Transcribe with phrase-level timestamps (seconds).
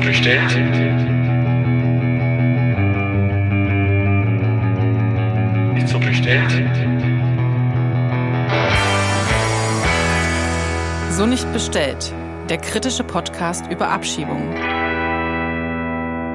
[0.00, 0.50] bestellt?
[5.76, 6.50] Ist so bestellt?
[11.10, 12.12] So nicht bestellt.
[12.48, 14.48] Der kritische Podcast über Abschiebungen.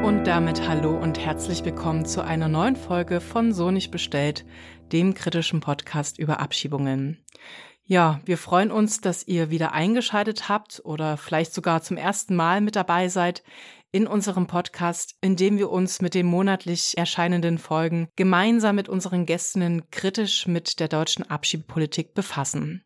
[0.04, 4.46] Und damit hallo und herzlich willkommen zu einer neuen Folge von So nicht bestellt,
[4.92, 7.26] dem kritischen Podcast über Abschiebungen.
[7.88, 12.60] Ja, wir freuen uns, dass ihr wieder eingeschaltet habt oder vielleicht sogar zum ersten Mal
[12.60, 13.44] mit dabei seid
[13.92, 19.28] in unserem Podcast, in dem wir uns mit den monatlich erscheinenden Folgen gemeinsam mit unseren
[19.28, 22.84] Gästinnen kritisch mit der deutschen Abschiebepolitik befassen.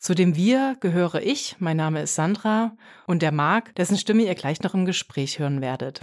[0.00, 2.76] Zu dem Wir gehöre ich, mein Name ist Sandra,
[3.06, 6.00] und der Marc, dessen Stimme ihr gleich noch im Gespräch hören werdet.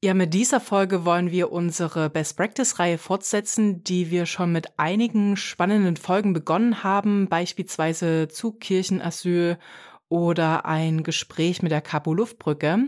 [0.00, 5.36] Ja, mit dieser Folge wollen wir unsere Best Practice-Reihe fortsetzen, die wir schon mit einigen
[5.36, 9.58] spannenden Folgen begonnen haben, beispielsweise zu Kirchenasyl
[10.08, 12.78] oder ein Gespräch mit der Kapo-Luftbrücke.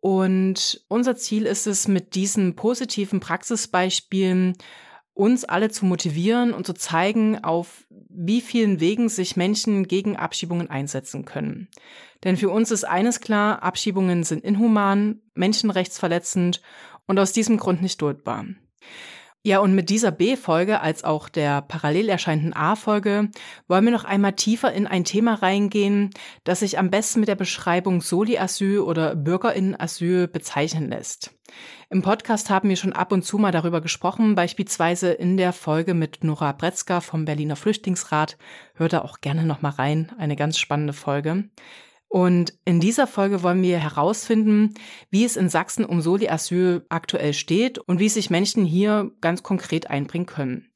[0.00, 4.58] Und unser Ziel ist es, mit diesen positiven Praxisbeispielen
[5.16, 10.68] uns alle zu motivieren und zu zeigen, auf wie vielen Wegen sich Menschen gegen Abschiebungen
[10.68, 11.68] einsetzen können.
[12.22, 16.60] Denn für uns ist eines klar, Abschiebungen sind inhuman, menschenrechtsverletzend
[17.06, 18.44] und aus diesem Grund nicht duldbar.
[19.46, 23.30] Ja, und mit dieser B-Folge als auch der parallel erscheinenden A-Folge
[23.68, 26.10] wollen wir noch einmal tiefer in ein Thema reingehen,
[26.42, 31.30] das sich am besten mit der Beschreibung Soli-Asyl oder Bürgerinnenasyl bezeichnen lässt.
[31.90, 35.94] Im Podcast haben wir schon ab und zu mal darüber gesprochen, beispielsweise in der Folge
[35.94, 38.38] mit Nora Bretzka vom Berliner Flüchtlingsrat.
[38.74, 41.44] Hört da auch gerne noch mal rein, eine ganz spannende Folge.
[42.08, 44.74] Und in dieser Folge wollen wir herausfinden,
[45.10, 49.90] wie es in Sachsen um Soli-Asyl aktuell steht und wie sich Menschen hier ganz konkret
[49.90, 50.70] einbringen können.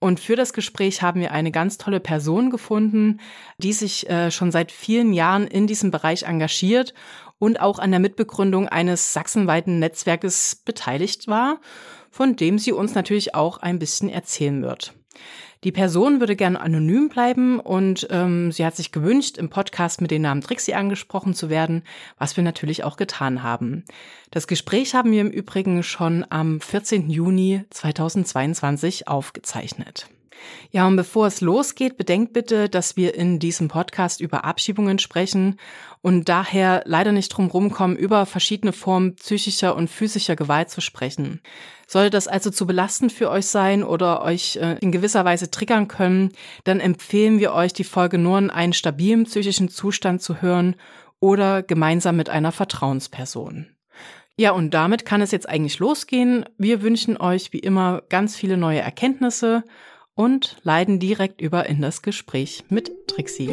[0.00, 3.18] Und für das Gespräch haben wir eine ganz tolle Person gefunden,
[3.58, 6.94] die sich äh, schon seit vielen Jahren in diesem Bereich engagiert
[7.38, 11.60] und auch an der Mitbegründung eines sachsenweiten Netzwerkes beteiligt war,
[12.10, 14.94] von dem sie uns natürlich auch ein bisschen erzählen wird.
[15.64, 20.10] Die Person würde gerne anonym bleiben und ähm, sie hat sich gewünscht, im Podcast mit
[20.10, 21.82] dem Namen Trixie angesprochen zu werden,
[22.16, 23.84] was wir natürlich auch getan haben.
[24.30, 27.10] Das Gespräch haben wir im Übrigen schon am 14.
[27.10, 30.08] Juni 2022 aufgezeichnet.
[30.70, 35.58] Ja, und bevor es losgeht, bedenkt bitte, dass wir in diesem Podcast über Abschiebungen sprechen
[36.02, 41.40] und daher leider nicht drum rumkommen, über verschiedene Formen psychischer und physischer Gewalt zu sprechen.
[41.86, 45.88] Sollte das also zu belastend für euch sein oder euch äh, in gewisser Weise triggern
[45.88, 46.32] können,
[46.64, 50.76] dann empfehlen wir euch, die Folge nur in einem stabilen psychischen Zustand zu hören
[51.20, 53.68] oder gemeinsam mit einer Vertrauensperson.
[54.36, 56.44] Ja, und damit kann es jetzt eigentlich losgehen.
[56.58, 59.64] Wir wünschen euch wie immer ganz viele neue Erkenntnisse
[60.18, 63.46] und leiten direkt über in das Gespräch mit Trixie.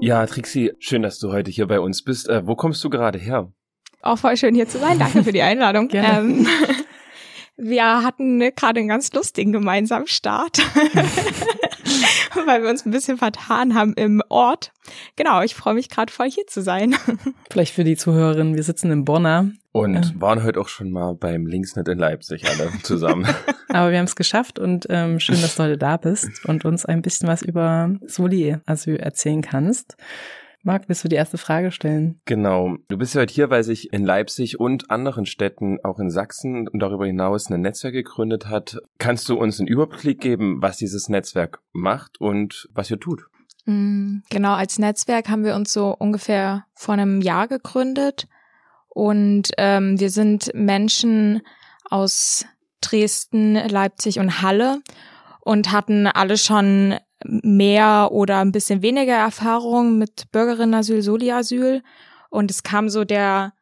[0.00, 2.28] Ja, Trixie, schön, dass du heute hier bei uns bist.
[2.28, 3.52] Äh, wo kommst du gerade her?
[4.00, 5.00] Auch voll schön hier zu sein.
[5.00, 5.88] Danke für die Einladung.
[5.92, 6.46] ähm,
[7.56, 10.58] wir hatten gerade einen ganz lustigen gemeinsamen Start.
[12.46, 14.72] weil wir uns ein bisschen vertan haben im Ort.
[15.16, 16.96] Genau, ich freue mich gerade voll hier zu sein.
[17.50, 19.50] Vielleicht für die Zuhörerinnen, wir sitzen in Bonner.
[19.72, 20.20] Und ja.
[20.20, 23.26] waren heute auch schon mal beim Linksnet in Leipzig alle zusammen.
[23.68, 26.84] Aber wir haben es geschafft und ähm, schön, dass du heute da bist und uns
[26.84, 29.96] ein bisschen was über Soli Asyl erzählen kannst.
[30.66, 32.22] Marc, willst du die erste Frage stellen?
[32.24, 32.76] Genau.
[32.88, 36.66] Du bist ja heute hier, weil sich in Leipzig und anderen Städten, auch in Sachsen
[36.68, 38.78] und darüber hinaus ein Netzwerk gegründet hat.
[38.96, 43.26] Kannst du uns einen Überblick geben, was dieses Netzwerk macht und was ihr tut?
[43.66, 48.26] Mm, genau, als Netzwerk haben wir uns so ungefähr vor einem Jahr gegründet
[48.88, 51.42] und ähm, wir sind Menschen
[51.90, 52.46] aus
[52.80, 54.80] Dresden, Leipzig und Halle
[55.40, 61.82] und hatten alle schon mehr oder ein bisschen weniger Erfahrung mit Bürgerinnenasyl, Soli-Asyl.
[62.30, 63.54] Und es kam so der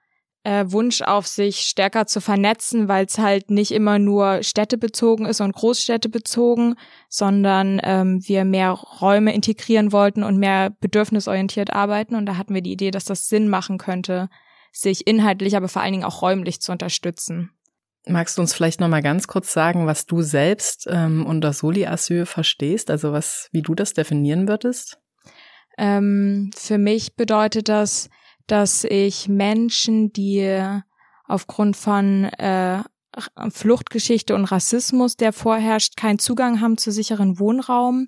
[0.44, 5.40] äh, Wunsch auf sich, stärker zu vernetzen, weil es halt nicht immer nur städtebezogen ist
[5.40, 6.74] und Großstädtebezogen,
[7.08, 12.16] sondern ähm, wir mehr Räume integrieren wollten und mehr bedürfnisorientiert arbeiten.
[12.16, 14.28] Und da hatten wir die Idee, dass das Sinn machen könnte,
[14.72, 17.50] sich inhaltlich, aber vor allen Dingen auch räumlich zu unterstützen.
[18.06, 22.26] Magst du uns vielleicht noch mal ganz kurz sagen, was du selbst ähm, unter Soli-Asyl
[22.26, 24.98] verstehst, also was, wie du das definieren würdest?
[25.78, 28.10] Ähm, für mich bedeutet das,
[28.46, 30.62] dass ich Menschen, die
[31.26, 32.82] aufgrund von äh,
[33.50, 38.06] Fluchtgeschichte und Rassismus, der vorherrscht, keinen Zugang haben zu sicheren Wohnraum.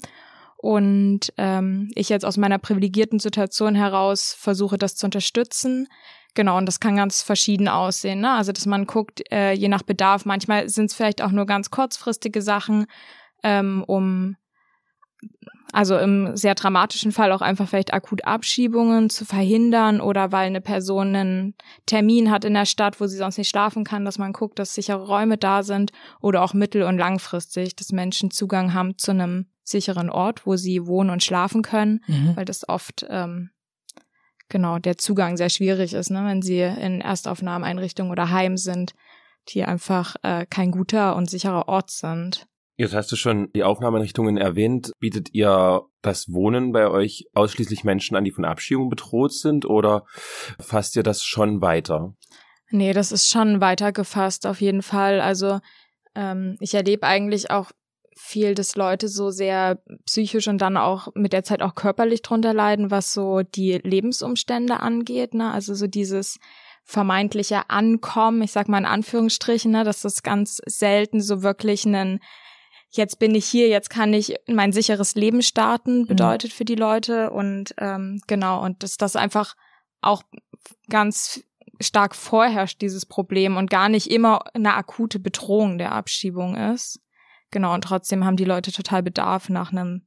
[0.56, 5.88] Und ähm, ich jetzt aus meiner privilegierten Situation heraus versuche, das zu unterstützen,
[6.34, 8.20] Genau, und das kann ganz verschieden aussehen.
[8.20, 8.32] Ne?
[8.32, 11.70] Also, dass man guckt, äh, je nach Bedarf, manchmal sind es vielleicht auch nur ganz
[11.70, 12.86] kurzfristige Sachen,
[13.42, 14.36] ähm, um
[15.72, 20.60] also im sehr dramatischen Fall auch einfach vielleicht akut Abschiebungen zu verhindern oder weil eine
[20.60, 21.54] Person einen
[21.86, 24.74] Termin hat in der Stadt, wo sie sonst nicht schlafen kann, dass man guckt, dass
[24.74, 25.90] sichere Räume da sind
[26.20, 30.86] oder auch mittel- und langfristig, dass Menschen Zugang haben zu einem sicheren Ort, wo sie
[30.86, 32.36] wohnen und schlafen können, mhm.
[32.36, 33.50] weil das oft ähm,
[34.54, 38.92] genau der Zugang sehr schwierig ist, ne, wenn sie in Erstaufnahmeeinrichtungen oder Heim sind,
[39.48, 42.46] die einfach äh, kein guter und sicherer Ort sind.
[42.76, 44.92] Jetzt hast du schon die Aufnahmeinrichtungen erwähnt.
[45.00, 50.04] Bietet ihr das Wohnen bei euch ausschließlich Menschen an, die von Abschiebung bedroht sind oder
[50.60, 52.14] fasst ihr das schon weiter?
[52.70, 55.20] Nee, das ist schon weiter gefasst, auf jeden Fall.
[55.20, 55.58] Also
[56.14, 57.72] ähm, ich erlebe eigentlich auch
[58.16, 62.54] viel, dass Leute so sehr psychisch und dann auch mit der Zeit auch körperlich drunter
[62.54, 65.34] leiden, was so die Lebensumstände angeht.
[65.34, 65.50] Ne?
[65.50, 66.38] Also so dieses
[66.84, 72.20] vermeintliche Ankommen, ich sag mal in Anführungsstrichen, ne, dass das ganz selten so wirklich einen
[72.96, 76.06] jetzt bin ich hier, jetzt kann ich mein sicheres Leben starten, mhm.
[76.06, 77.30] bedeutet für die Leute.
[77.30, 79.54] Und ähm, genau, und dass das einfach
[80.00, 80.22] auch
[80.88, 81.42] ganz
[81.80, 87.00] stark vorherrscht, dieses Problem, und gar nicht immer eine akute Bedrohung der Abschiebung ist.
[87.54, 90.02] Genau, und trotzdem haben die Leute total Bedarf nach einem,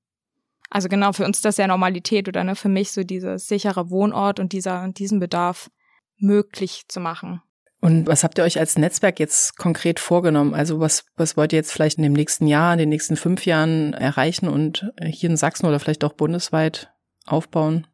[0.70, 3.90] also genau, für uns ist das ja Normalität oder ne, für mich so dieser sichere
[3.90, 5.72] Wohnort und dieser, diesen Bedarf
[6.18, 7.42] möglich zu machen.
[7.80, 10.54] Und was habt ihr euch als Netzwerk jetzt konkret vorgenommen?
[10.54, 13.46] Also was, was wollt ihr jetzt vielleicht in dem nächsten Jahr, in den nächsten fünf
[13.46, 16.92] Jahren erreichen und hier in Sachsen oder vielleicht auch bundesweit
[17.26, 17.88] aufbauen?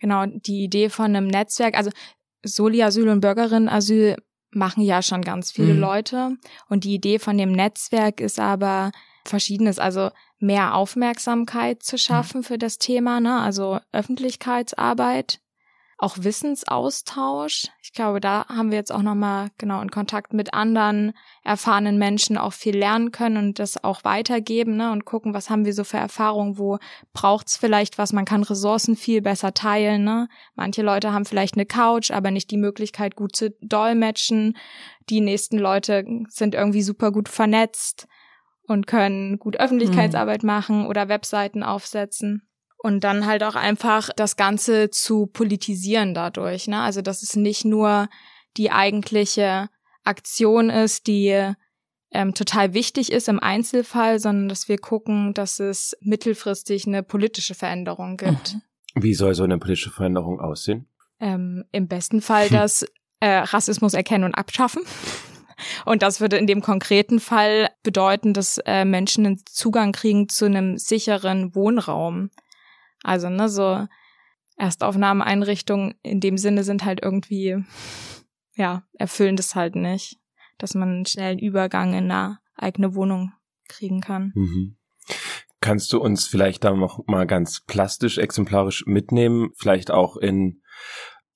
[0.00, 1.90] Genau, die Idee von einem Netzwerk, also
[2.42, 4.16] Soli-Asyl und Bürgerinnen-Asyl
[4.52, 5.80] machen ja schon ganz viele mhm.
[5.80, 6.36] Leute.
[6.68, 8.92] Und die Idee von dem Netzwerk ist aber
[9.24, 12.44] verschiedenes, also mehr Aufmerksamkeit zu schaffen mhm.
[12.44, 13.40] für das Thema, ne?
[13.40, 15.41] also Öffentlichkeitsarbeit
[16.02, 17.68] auch Wissensaustausch.
[17.80, 21.12] Ich glaube, da haben wir jetzt auch nochmal genau in Kontakt mit anderen
[21.44, 25.64] erfahrenen Menschen auch viel lernen können und das auch weitergeben ne, und gucken, was haben
[25.64, 26.78] wir so für Erfahrungen, wo
[27.12, 30.02] braucht's vielleicht was, man kann Ressourcen viel besser teilen.
[30.02, 30.28] Ne?
[30.56, 34.56] Manche Leute haben vielleicht eine Couch, aber nicht die Möglichkeit, gut zu dolmetschen.
[35.08, 38.08] Die nächsten Leute sind irgendwie super gut vernetzt
[38.66, 40.48] und können gut Öffentlichkeitsarbeit mhm.
[40.48, 42.42] machen oder Webseiten aufsetzen
[42.82, 46.66] und dann halt auch einfach das Ganze zu politisieren dadurch.
[46.66, 46.80] Ne?
[46.80, 48.08] Also dass es nicht nur
[48.56, 49.68] die eigentliche
[50.04, 51.52] Aktion ist, die
[52.10, 57.54] ähm, total wichtig ist im Einzelfall, sondern dass wir gucken, dass es mittelfristig eine politische
[57.54, 58.54] Veränderung gibt.
[58.54, 58.62] Mhm.
[59.02, 60.86] Wie soll so eine politische Veränderung aussehen?
[61.20, 62.56] Ähm, Im besten Fall hm.
[62.56, 62.84] das
[63.20, 64.82] äh, Rassismus erkennen und abschaffen.
[65.84, 70.46] Und das würde in dem konkreten Fall bedeuten, dass äh, Menschen einen Zugang kriegen zu
[70.46, 72.30] einem sicheren Wohnraum.
[73.02, 73.86] Also, ne, so
[74.56, 77.64] Erstaufnahmeeinrichtungen in dem Sinne sind halt irgendwie,
[78.54, 80.18] ja, erfüllen das halt nicht,
[80.58, 83.32] dass man einen schnellen Übergang in eine eigene Wohnung
[83.68, 84.32] kriegen kann.
[84.34, 84.76] Mhm.
[85.60, 90.60] Kannst du uns vielleicht da noch mal ganz plastisch, exemplarisch mitnehmen, vielleicht auch in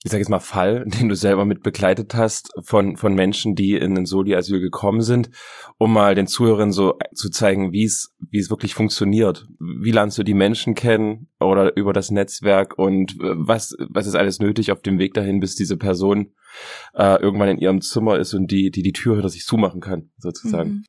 [0.06, 3.74] ich sage jetzt mal Fall, den du selber mit begleitet hast von von Menschen, die
[3.74, 5.30] in den Soli-Asyl gekommen sind,
[5.78, 9.46] um mal den Zuhörern so zu zeigen, wie es wie es wirklich funktioniert.
[9.58, 14.14] Wie lernst du die Menschen kennen oder über das Netzwerk und äh, was was ist
[14.14, 16.32] alles nötig auf dem Weg dahin, bis diese Person
[16.94, 20.10] äh, irgendwann in ihrem Zimmer ist und die die die Tür hinter sich zumachen kann,
[20.18, 20.70] sozusagen.
[20.70, 20.84] Mhm.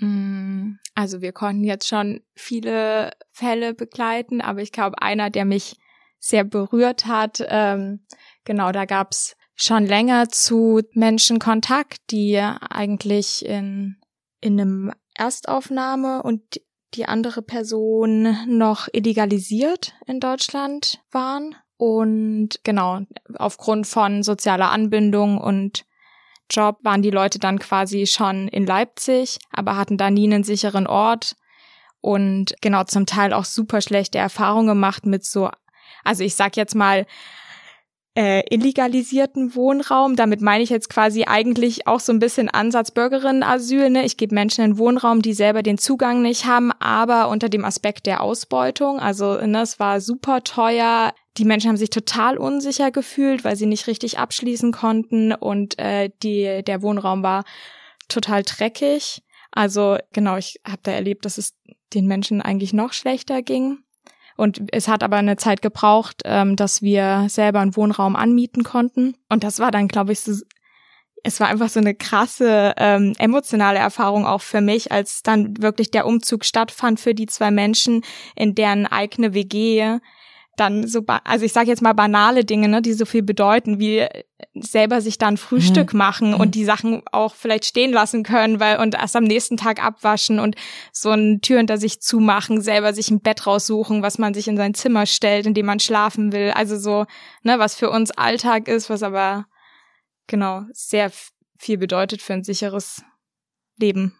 [0.00, 5.76] Mm, also wir konnten jetzt schon viele Fälle begleiten, aber ich glaube, einer, der mich
[6.20, 8.00] sehr berührt hat, ähm,
[8.44, 13.96] Genau, da gab's schon länger zu Menschen Kontakt, die eigentlich in,
[14.40, 16.60] in einem Erstaufnahme und
[16.94, 21.54] die andere Person noch illegalisiert in Deutschland waren.
[21.76, 23.00] Und genau,
[23.34, 25.84] aufgrund von sozialer Anbindung und
[26.50, 30.86] Job waren die Leute dann quasi schon in Leipzig, aber hatten da nie einen sicheren
[30.86, 31.36] Ort
[32.00, 35.50] und genau zum Teil auch super schlechte Erfahrungen gemacht mit so,
[36.04, 37.06] also ich sag jetzt mal,
[38.14, 40.16] äh, illegalisierten Wohnraum.
[40.16, 43.90] Damit meine ich jetzt quasi eigentlich auch so ein bisschen Ansatz Bürgerinnenasyl.
[43.90, 44.04] Ne?
[44.04, 48.06] Ich gebe Menschen einen Wohnraum, die selber den Zugang nicht haben, aber unter dem Aspekt
[48.06, 48.98] der Ausbeutung.
[48.98, 51.12] Also ne, es war super teuer.
[51.36, 56.10] Die Menschen haben sich total unsicher gefühlt, weil sie nicht richtig abschließen konnten und äh,
[56.22, 57.44] die, der Wohnraum war
[58.08, 59.22] total dreckig.
[59.52, 61.54] Also genau, ich habe da erlebt, dass es
[61.94, 63.78] den Menschen eigentlich noch schlechter ging.
[64.38, 69.16] Und es hat aber eine Zeit gebraucht, ähm, dass wir selber einen Wohnraum anmieten konnten.
[69.28, 70.32] Und das war dann, glaube ich, so,
[71.24, 75.90] es war einfach so eine krasse ähm, emotionale Erfahrung auch für mich, als dann wirklich
[75.90, 78.04] der Umzug stattfand für die zwei Menschen,
[78.36, 79.98] in deren eigene WG
[80.60, 84.06] dann so, also ich sage jetzt mal banale Dinge, ne, die so viel bedeuten, wie
[84.54, 85.98] selber sich dann Frühstück mhm.
[85.98, 86.50] machen und mhm.
[86.52, 90.56] die Sachen auch vielleicht stehen lassen können, weil und erst am nächsten Tag abwaschen und
[90.92, 94.56] so eine Tür hinter sich zumachen, selber sich ein Bett raussuchen, was man sich in
[94.56, 96.50] sein Zimmer stellt, in dem man schlafen will.
[96.50, 97.06] Also so,
[97.42, 99.46] ne, was für uns Alltag ist, was aber
[100.26, 101.10] genau sehr
[101.58, 103.02] viel bedeutet für ein sicheres
[103.76, 104.14] Leben.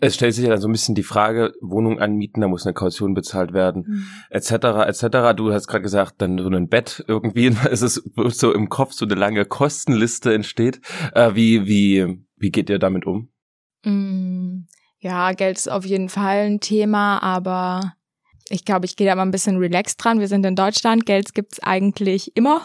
[0.00, 2.74] Es stellt sich ja dann so ein bisschen die Frage, Wohnung anmieten, da muss eine
[2.74, 4.06] Kaution bezahlt werden, mhm.
[4.30, 4.52] etc.,
[4.86, 5.36] etc.
[5.36, 9.04] Du hast gerade gesagt, dann so ein Bett irgendwie, ist es so im Kopf so
[9.04, 10.80] eine lange Kostenliste entsteht.
[11.14, 13.30] Äh, wie, wie, wie geht ihr damit um?
[13.84, 14.66] Mm,
[14.98, 17.94] ja, Geld ist auf jeden Fall ein Thema, aber
[18.50, 20.20] ich glaube, ich gehe da mal ein bisschen relaxed dran.
[20.20, 22.62] Wir sind in Deutschland, Geld gibt's eigentlich immer.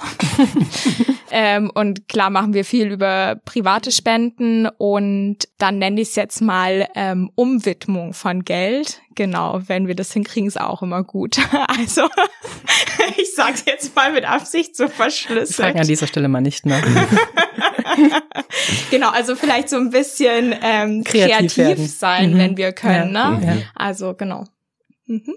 [1.31, 6.41] ähm, und klar machen wir viel über private Spenden und dann nenne ich es jetzt
[6.41, 9.01] mal ähm, Umwidmung von Geld.
[9.15, 11.37] Genau, wenn wir das hinkriegen, ist auch immer gut.
[11.67, 12.07] also
[13.17, 15.55] ich sage jetzt mal mit Absicht so verschlüsselt.
[15.55, 16.81] Fragen an dieser Stelle mal nicht mehr.
[18.89, 22.37] genau, also vielleicht so ein bisschen ähm, kreativ, kreativ sein, mhm.
[22.37, 23.13] wenn wir können.
[23.13, 23.31] Ja.
[23.31, 23.45] Ne?
[23.45, 23.53] Ja.
[23.75, 24.45] Also genau.
[25.05, 25.35] Mhm.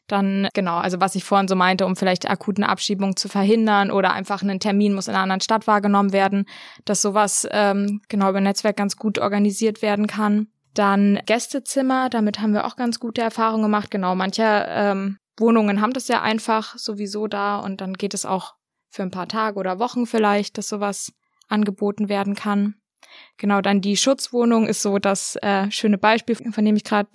[0.07, 4.13] dann genau, also was ich vorhin so meinte, um vielleicht akuten Abschiebungen zu verhindern oder
[4.13, 6.45] einfach ein Termin muss in einer anderen Stadt wahrgenommen werden,
[6.85, 10.47] dass sowas ähm, genau über Netzwerk ganz gut organisiert werden kann.
[10.73, 13.91] Dann Gästezimmer, damit haben wir auch ganz gute Erfahrungen gemacht.
[13.91, 18.55] Genau, manche ähm, Wohnungen haben das ja einfach sowieso da und dann geht es auch
[18.89, 21.13] für ein paar Tage oder Wochen vielleicht, dass sowas
[21.47, 22.75] angeboten werden kann.
[23.37, 27.09] Genau, dann die Schutzwohnung ist so das äh, schöne Beispiel, von dem ich gerade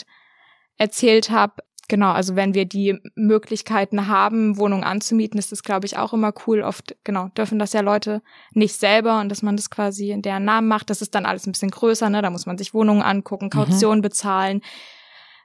[0.77, 1.63] erzählt habe.
[1.89, 6.33] Genau, also wenn wir die Möglichkeiten haben, Wohnungen anzumieten, ist das, glaube ich, auch immer
[6.47, 6.63] cool.
[6.63, 8.23] Oft, genau, dürfen das ja Leute
[8.53, 10.91] nicht selber und dass man das quasi in deren Namen macht.
[10.91, 12.23] Das ist dann alles ein bisschen größer, ne?
[12.23, 14.03] Da muss man sich Wohnungen angucken, Kaution mhm.
[14.03, 14.63] bezahlen.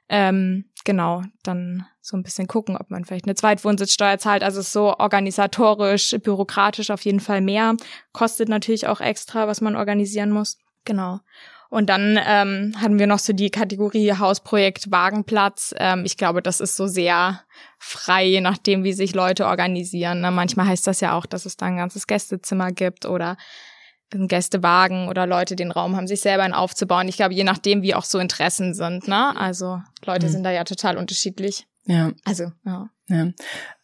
[0.08, 4.42] Ähm, genau, dann so ein bisschen gucken, ob man vielleicht eine Zweitwohnsitzsteuer zahlt.
[4.42, 7.76] Also es ist so organisatorisch, bürokratisch auf jeden Fall mehr.
[8.12, 10.56] Kostet natürlich auch extra, was man organisieren muss.
[10.84, 11.20] Genau.
[11.70, 15.74] Und dann ähm, hatten wir noch so die Kategorie Hausprojekt Wagenplatz.
[15.78, 17.42] Ähm, ich glaube, das ist so sehr
[17.78, 20.22] frei, je nachdem, wie sich Leute organisieren.
[20.22, 20.30] Ne?
[20.30, 23.36] Manchmal heißt das ja auch, dass es da ein ganzes Gästezimmer gibt oder
[24.14, 27.08] ein Gästewagen oder Leute den Raum haben, sich selber einen aufzubauen.
[27.08, 29.06] Ich glaube, je nachdem, wie auch so Interessen sind.
[29.06, 29.36] Ne?
[29.36, 30.30] Also Leute mhm.
[30.30, 31.66] sind da ja total unterschiedlich.
[31.84, 32.12] Ja.
[32.24, 32.88] Also, ja.
[33.08, 33.28] ja.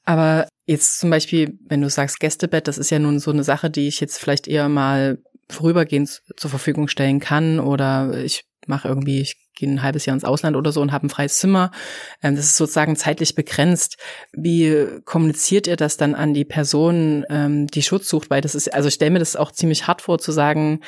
[0.05, 3.71] Aber jetzt zum Beispiel, wenn du sagst Gästebett, das ist ja nun so eine Sache,
[3.71, 9.21] die ich jetzt vielleicht eher mal vorübergehend zur Verfügung stellen kann oder ich mache irgendwie,
[9.21, 11.71] ich gehe ein halbes Jahr ins Ausland oder so und habe ein freies Zimmer.
[12.23, 13.99] Ähm, das ist sozusagen zeitlich begrenzt.
[14.33, 18.31] Wie kommuniziert ihr das dann an die Person, ähm, die Schutz sucht?
[18.31, 20.81] Weil das ist, also ich stelle mir das auch ziemlich hart vor zu sagen,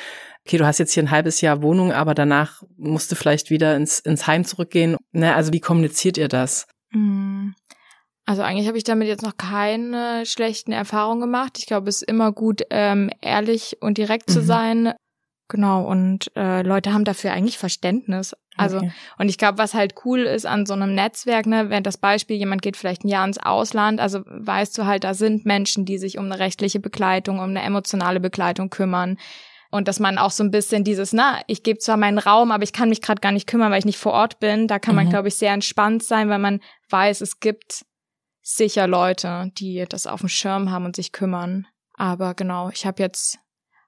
[0.45, 3.75] okay, du hast jetzt hier ein halbes Jahr Wohnung, aber danach musst du vielleicht wieder
[3.75, 4.97] ins, ins Heim zurückgehen.
[5.11, 6.67] Ne, also wie kommuniziert ihr das?
[8.27, 11.57] Also eigentlich habe ich damit jetzt noch keine schlechten Erfahrungen gemacht.
[11.59, 14.33] Ich glaube, es ist immer gut, ähm, ehrlich und direkt mhm.
[14.33, 14.93] zu sein.
[15.47, 18.35] Genau, und äh, Leute haben dafür eigentlich Verständnis.
[18.57, 18.91] Also, okay.
[19.17, 22.35] und ich glaube, was halt cool ist an so einem Netzwerk, ne, wenn das Beispiel,
[22.35, 25.97] jemand geht vielleicht ein Jahr ins Ausland, also weißt du halt, da sind Menschen, die
[25.97, 29.17] sich um eine rechtliche Begleitung, um eine emotionale Begleitung kümmern.
[29.69, 32.63] Und dass man auch so ein bisschen dieses, na, ich gebe zwar meinen Raum, aber
[32.63, 34.67] ich kann mich gerade gar nicht kümmern, weil ich nicht vor Ort bin.
[34.67, 35.11] Da kann man, mhm.
[35.11, 37.85] glaube ich, sehr entspannt sein, weil man weiß, es gibt
[38.47, 41.67] sicher Leute, die das auf dem Schirm haben und sich kümmern.
[41.95, 43.39] Aber genau, ich habe jetzt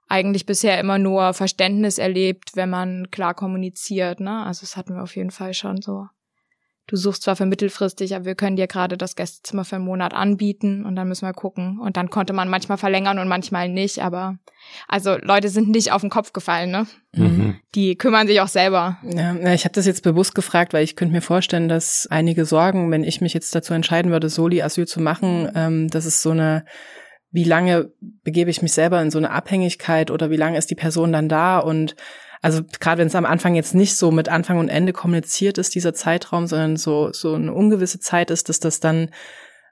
[0.10, 4.20] eigentlich bisher immer nur Verständnis erlebt, wenn man klar kommuniziert.
[4.20, 4.44] Ne?
[4.46, 6.08] Also das hatten wir auf jeden Fall schon so
[6.90, 10.14] du suchst zwar für mittelfristig, aber wir können dir gerade das Gästezimmer für einen Monat
[10.14, 11.80] anbieten und dann müssen wir gucken.
[11.80, 14.38] Und dann konnte man manchmal verlängern und manchmal nicht, aber
[14.88, 16.88] also Leute sind nicht auf den Kopf gefallen, ne?
[17.14, 17.60] Mhm.
[17.76, 18.98] Die kümmern sich auch selber.
[19.04, 22.92] Ja, ich habe das jetzt bewusst gefragt, weil ich könnte mir vorstellen, dass einige Sorgen,
[22.92, 26.66] wenn ich mich jetzt dazu entscheiden würde, Soli-Asyl zu machen, ähm, dass es so eine
[27.32, 27.92] wie lange
[28.24, 31.30] begebe ich mich selber in so eine Abhängigkeit oder wie lange ist die Person dann
[31.30, 31.96] da und
[32.42, 35.76] also gerade wenn es am Anfang jetzt nicht so mit Anfang und Ende kommuniziert ist,
[35.76, 39.10] dieser Zeitraum, sondern so, so eine ungewisse Zeit ist, dass das dann,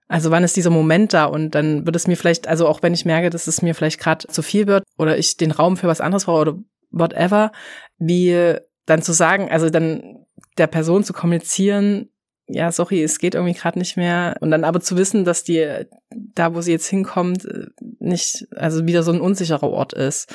[0.08, 2.94] also wann ist dieser Moment da und dann wird es mir vielleicht, also auch wenn
[2.94, 5.88] ich merke, dass es mir vielleicht gerade zu viel wird oder ich den Raum für
[5.88, 6.60] was anderes brauche oder
[6.92, 7.52] whatever,
[7.98, 8.56] wie
[8.86, 10.26] dann zu sagen, also dann
[10.58, 12.10] der Person zu kommunizieren,
[12.50, 14.38] ja, sorry, es geht irgendwie gerade nicht mehr.
[14.40, 17.46] Und dann aber zu wissen, dass die, da wo sie jetzt hinkommt,
[18.00, 20.34] nicht, also wieder so ein unsicherer Ort ist.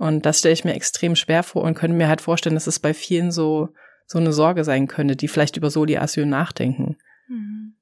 [0.00, 2.78] Und das stelle ich mir extrem schwer vor und könnte mir halt vorstellen, dass es
[2.78, 3.68] bei vielen so,
[4.06, 6.96] so eine Sorge sein könnte, die vielleicht über Soli Asyl nachdenken.
[7.28, 7.74] Mhm.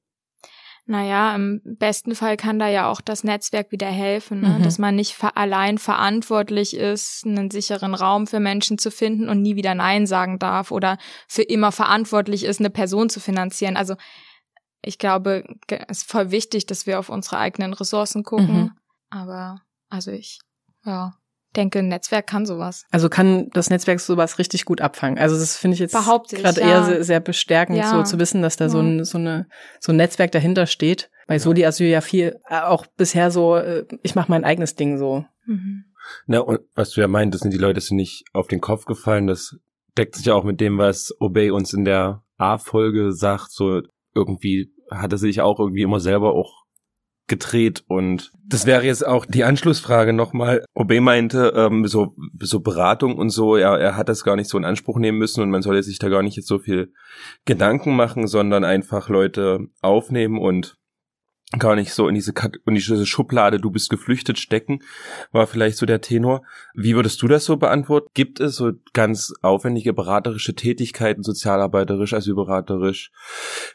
[0.84, 4.48] Naja, im besten Fall kann da ja auch das Netzwerk wieder helfen, ne?
[4.58, 4.62] mhm.
[4.64, 9.54] dass man nicht allein verantwortlich ist, einen sicheren Raum für Menschen zu finden und nie
[9.54, 10.98] wieder Nein sagen darf oder
[11.28, 13.76] für immer verantwortlich ist, eine Person zu finanzieren.
[13.76, 13.94] Also
[14.82, 18.56] ich glaube, es ist voll wichtig, dass wir auf unsere eigenen Ressourcen gucken.
[18.56, 18.70] Mhm.
[19.08, 20.40] Aber also ich,
[20.84, 21.14] ja,
[21.56, 22.84] denke, ein Netzwerk kann sowas.
[22.90, 25.18] Also kann das Netzwerk sowas richtig gut abfangen.
[25.18, 26.66] Also das finde ich jetzt gerade ja.
[26.66, 27.90] eher sehr, sehr bestärkend, ja.
[27.90, 28.68] so zu wissen, dass da ja.
[28.68, 29.46] so ein so eine
[29.80, 31.10] so ein Netzwerk dahinter steht.
[31.26, 34.98] Bei Soli Asyl ja viel äh, auch bisher so, äh, ich mache mein eigenes Ding
[34.98, 35.24] so.
[35.46, 35.84] Mhm.
[36.26, 39.26] Na und was du ja meintest, sind die Leute sind nicht auf den Kopf gefallen.
[39.26, 39.56] Das
[39.96, 43.52] deckt sich ja auch mit dem, was Obey uns in der A-Folge sagt.
[43.52, 43.82] So
[44.14, 46.64] irgendwie hat er sich auch irgendwie immer selber auch
[47.28, 50.64] gedreht und das wäre jetzt auch die Anschlussfrage nochmal.
[50.74, 54.56] Obe meinte, ähm, so, so Beratung und so, er, er hat das gar nicht so
[54.56, 56.92] in Anspruch nehmen müssen und man solle sich da gar nicht jetzt so viel
[57.44, 60.78] Gedanken machen, sondern einfach Leute aufnehmen und
[61.58, 62.32] gar nicht so in diese,
[62.66, 64.80] in diese Schublade, du bist geflüchtet stecken,
[65.32, 66.42] war vielleicht so der Tenor.
[66.74, 68.08] Wie würdest du das so beantworten?
[68.12, 73.10] Gibt es so ganz aufwendige beraterische Tätigkeiten, sozialarbeiterisch, asylberaterisch,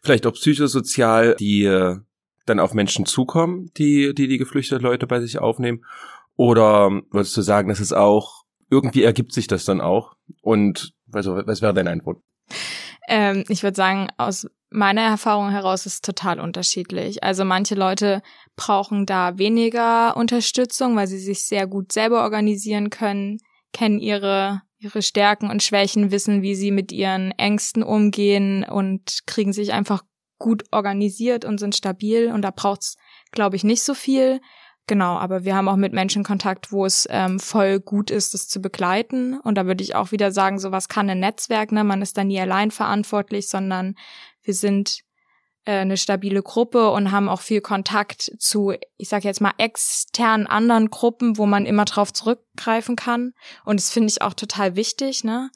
[0.03, 1.97] vielleicht auch psychosozial, die äh,
[2.45, 5.85] dann auf Menschen zukommen, die, die die geflüchteten Leute bei sich aufnehmen?
[6.35, 10.15] Oder würdest du sagen, dass es auch, irgendwie ergibt sich das dann auch?
[10.41, 12.17] Und also, was wäre deine Antwort?
[13.07, 17.23] Ähm, ich würde sagen, aus meiner Erfahrung heraus ist es total unterschiedlich.
[17.23, 18.23] Also manche Leute
[18.55, 23.37] brauchen da weniger Unterstützung, weil sie sich sehr gut selber organisieren können,
[23.71, 29.53] kennen ihre ihre Stärken und Schwächen, wissen, wie sie mit ihren Ängsten umgehen und kriegen
[29.53, 30.03] sich einfach
[30.43, 32.97] gut organisiert und sind stabil und da braucht's,
[33.31, 34.41] glaube ich, nicht so viel.
[34.87, 38.49] Genau, aber wir haben auch mit Menschen Kontakt, wo es ähm, voll gut ist, das
[38.49, 39.39] zu begleiten.
[39.39, 41.85] Und da würde ich auch wieder sagen, sowas kann ein Netzwerk, ne?
[41.85, 43.95] Man ist da nie allein verantwortlich, sondern
[44.41, 44.99] wir sind
[45.63, 50.45] äh, eine stabile Gruppe und haben auch viel Kontakt zu, ich sage jetzt mal, externen
[50.45, 53.31] anderen Gruppen, wo man immer drauf zurückgreifen kann.
[53.63, 55.49] Und das finde ich auch total wichtig, ne?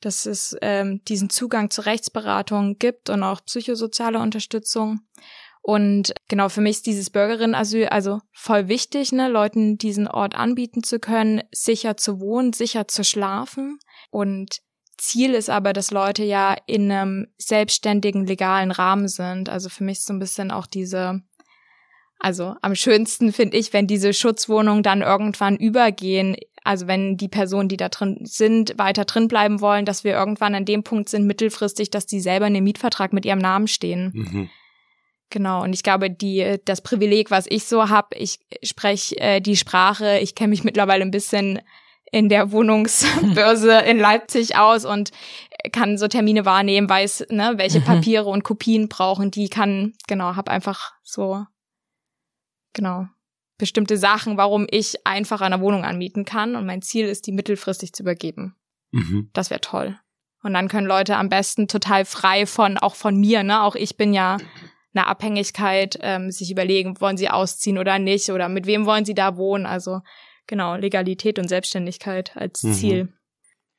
[0.00, 5.00] Dass es ähm, diesen Zugang zur Rechtsberatung gibt und auch psychosoziale Unterstützung.
[5.62, 10.82] Und genau für mich ist dieses Bürgerinnenasyl also voll wichtig, ne, Leuten diesen Ort anbieten
[10.82, 13.78] zu können, sicher zu wohnen, sicher zu schlafen.
[14.10, 14.60] Und
[14.96, 19.48] Ziel ist aber, dass Leute ja in einem selbstständigen, legalen Rahmen sind.
[19.48, 21.22] Also für mich ist so ein bisschen auch diese,
[22.20, 27.68] also am schönsten finde ich, wenn diese Schutzwohnungen dann irgendwann übergehen also wenn die Personen,
[27.68, 31.26] die da drin sind, weiter drin bleiben wollen, dass wir irgendwann an dem Punkt sind,
[31.26, 34.12] mittelfristig, dass die selber in dem Mietvertrag mit ihrem Namen stehen.
[34.14, 34.50] Mhm.
[35.30, 39.56] Genau, und ich glaube, die das Privileg, was ich so habe, ich spreche äh, die
[39.56, 41.60] Sprache, ich kenne mich mittlerweile ein bisschen
[42.10, 45.12] in der Wohnungsbörse in Leipzig aus und
[45.72, 47.80] kann so Termine wahrnehmen, weiß, ne, welche.
[47.80, 51.44] Papiere und Kopien brauchen die, kann, genau, habe einfach so,
[52.72, 53.06] genau,
[53.58, 56.56] bestimmte Sachen, warum ich einfach eine Wohnung anmieten kann.
[56.56, 58.56] Und mein Ziel ist, die mittelfristig zu übergeben.
[58.90, 59.30] Mhm.
[59.32, 59.98] Das wäre toll.
[60.42, 63.62] Und dann können Leute am besten total frei von, auch von mir, ne?
[63.62, 64.38] Auch ich bin ja
[64.94, 69.14] eine Abhängigkeit, ähm, sich überlegen, wollen sie ausziehen oder nicht oder mit wem wollen sie
[69.14, 69.66] da wohnen.
[69.66, 70.00] Also
[70.46, 72.72] genau, Legalität und Selbstständigkeit als mhm.
[72.72, 73.12] Ziel.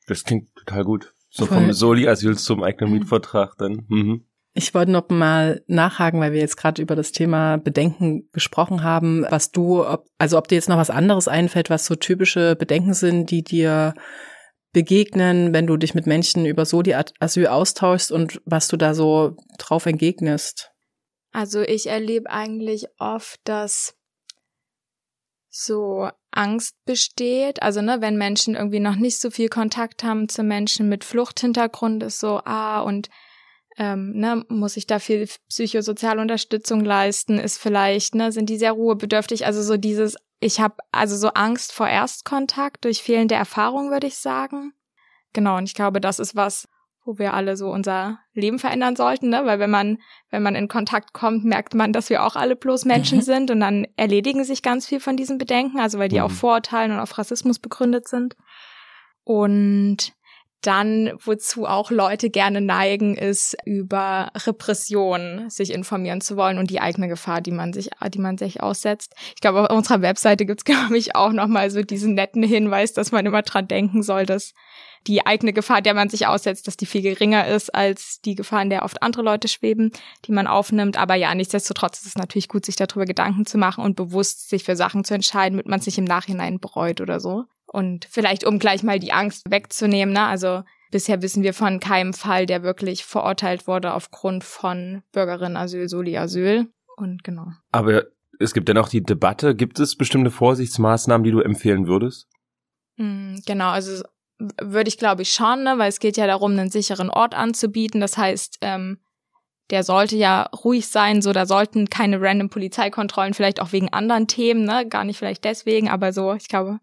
[0.08, 1.14] Das klingt total gut.
[1.30, 1.58] So Voll.
[1.58, 3.86] vom Soli-Asyl zum eigenen Mietvertrag dann.
[3.88, 4.26] Mhm.
[4.54, 9.26] Ich wollte noch mal nachhaken, weil wir jetzt gerade über das Thema Bedenken gesprochen haben,
[9.30, 12.94] was du, ob, also ob dir jetzt noch was anderes einfällt, was so typische Bedenken
[12.94, 13.94] sind, die dir
[14.74, 18.94] begegnen, wenn du dich mit Menschen über so die Asyl austauschst und was du da
[18.94, 20.72] so drauf entgegnest.
[21.32, 23.96] Also ich erlebe eigentlich oft, dass
[25.50, 27.62] so Angst besteht.
[27.62, 32.04] Also, ne, wenn Menschen irgendwie noch nicht so viel Kontakt haben zu Menschen mit Fluchthintergrund,
[32.04, 33.10] ist so, ah, und
[33.78, 38.74] ähm, ne, muss ich da viel psychosoziale Unterstützung leisten, ist vielleicht, ne, sind die sehr
[38.74, 44.08] ruhebedürftig, also so dieses, ich habe also so Angst vor Erstkontakt durch fehlende Erfahrung, würde
[44.08, 44.74] ich sagen.
[45.34, 46.68] Genau, und ich glaube, das ist was,
[47.06, 49.46] wo wir alle so unser Leben verändern sollten, ne?
[49.46, 49.98] Weil wenn man,
[50.30, 53.24] wenn man in Kontakt kommt, merkt man, dass wir auch alle bloß Menschen mhm.
[53.24, 56.26] sind und dann erledigen sich ganz viel von diesen Bedenken, also weil die mhm.
[56.26, 58.36] auf Vorurteilen und auf Rassismus begründet sind.
[59.24, 60.14] Und
[60.62, 66.80] dann, wozu auch Leute gerne neigen, ist über Repression sich informieren zu wollen und die
[66.80, 69.16] eigene Gefahr, die man sich, die man sich aussetzt.
[69.36, 73.12] Ich glaube, auf unserer Webseite gibt's glaube ich, auch nochmal so diesen netten Hinweis, dass
[73.12, 74.54] man immer dran denken soll, dass
[75.08, 78.62] die eigene Gefahr, der man sich aussetzt, dass die viel geringer ist als die Gefahr,
[78.62, 79.92] in der oft andere Leute schweben,
[80.26, 80.98] die man aufnimmt.
[80.98, 84.64] Aber ja, nichtsdestotrotz ist es natürlich gut, sich darüber Gedanken zu machen und bewusst sich
[84.64, 87.46] für Sachen zu entscheiden, damit man sich im Nachhinein bereut oder so.
[87.72, 90.24] Und vielleicht, um gleich mal die Angst wegzunehmen, ne?
[90.24, 96.68] Also bisher wissen wir von keinem Fall, der wirklich verurteilt wurde aufgrund von Bürgerinnenasyl, Soli-Asyl.
[96.98, 97.48] Und genau.
[97.72, 98.04] Aber
[98.40, 99.56] es gibt dennoch die Debatte.
[99.56, 102.28] Gibt es bestimmte Vorsichtsmaßnahmen, die du empfehlen würdest?
[102.98, 104.04] Mm, genau, also
[104.60, 105.78] würde ich glaube ich schon, ne?
[105.78, 108.02] weil es geht ja darum, einen sicheren Ort anzubieten.
[108.02, 109.00] Das heißt, ähm,
[109.70, 114.28] der sollte ja ruhig sein, so da sollten keine random Polizeikontrollen, vielleicht auch wegen anderen
[114.28, 116.80] Themen, ne, gar nicht vielleicht deswegen, aber so, ich glaube,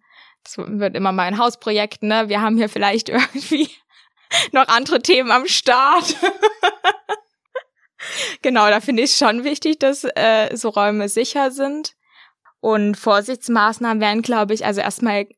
[0.57, 2.29] das wird immer mal ein Hausprojekt, ne?
[2.29, 3.71] Wir haben hier vielleicht irgendwie
[4.53, 6.17] noch andere Themen am Start.
[8.43, 11.95] genau, da finde ich schon wichtig, dass äh, so Räume sicher sind.
[12.61, 15.29] Und Vorsichtsmaßnahmen wären, glaube ich, also erstmal,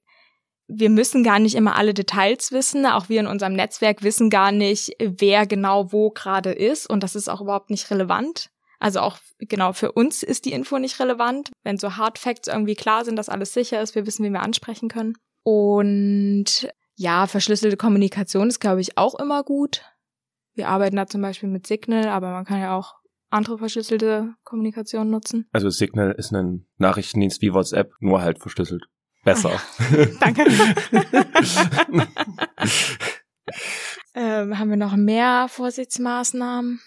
[0.68, 2.86] wir müssen gar nicht immer alle Details wissen.
[2.86, 6.88] Auch wir in unserem Netzwerk wissen gar nicht, wer genau wo gerade ist.
[6.88, 8.50] Und das ist auch überhaupt nicht relevant.
[8.80, 11.50] Also auch genau für uns ist die Info nicht relevant.
[11.62, 14.40] Wenn so Hard Facts irgendwie klar sind, dass alles sicher ist, wir wissen, wie wir
[14.40, 15.16] ansprechen können.
[15.42, 19.84] Und ja, verschlüsselte Kommunikation ist, glaube ich, auch immer gut.
[20.54, 22.94] Wir arbeiten da zum Beispiel mit Signal, aber man kann ja auch
[23.28, 25.46] andere verschlüsselte Kommunikation nutzen.
[25.52, 28.86] Also Signal ist ein Nachrichtendienst wie WhatsApp, nur halt verschlüsselt.
[29.24, 29.52] Besser.
[29.52, 30.44] Ah, Danke.
[34.14, 36.80] ähm, haben wir noch mehr Vorsichtsmaßnahmen?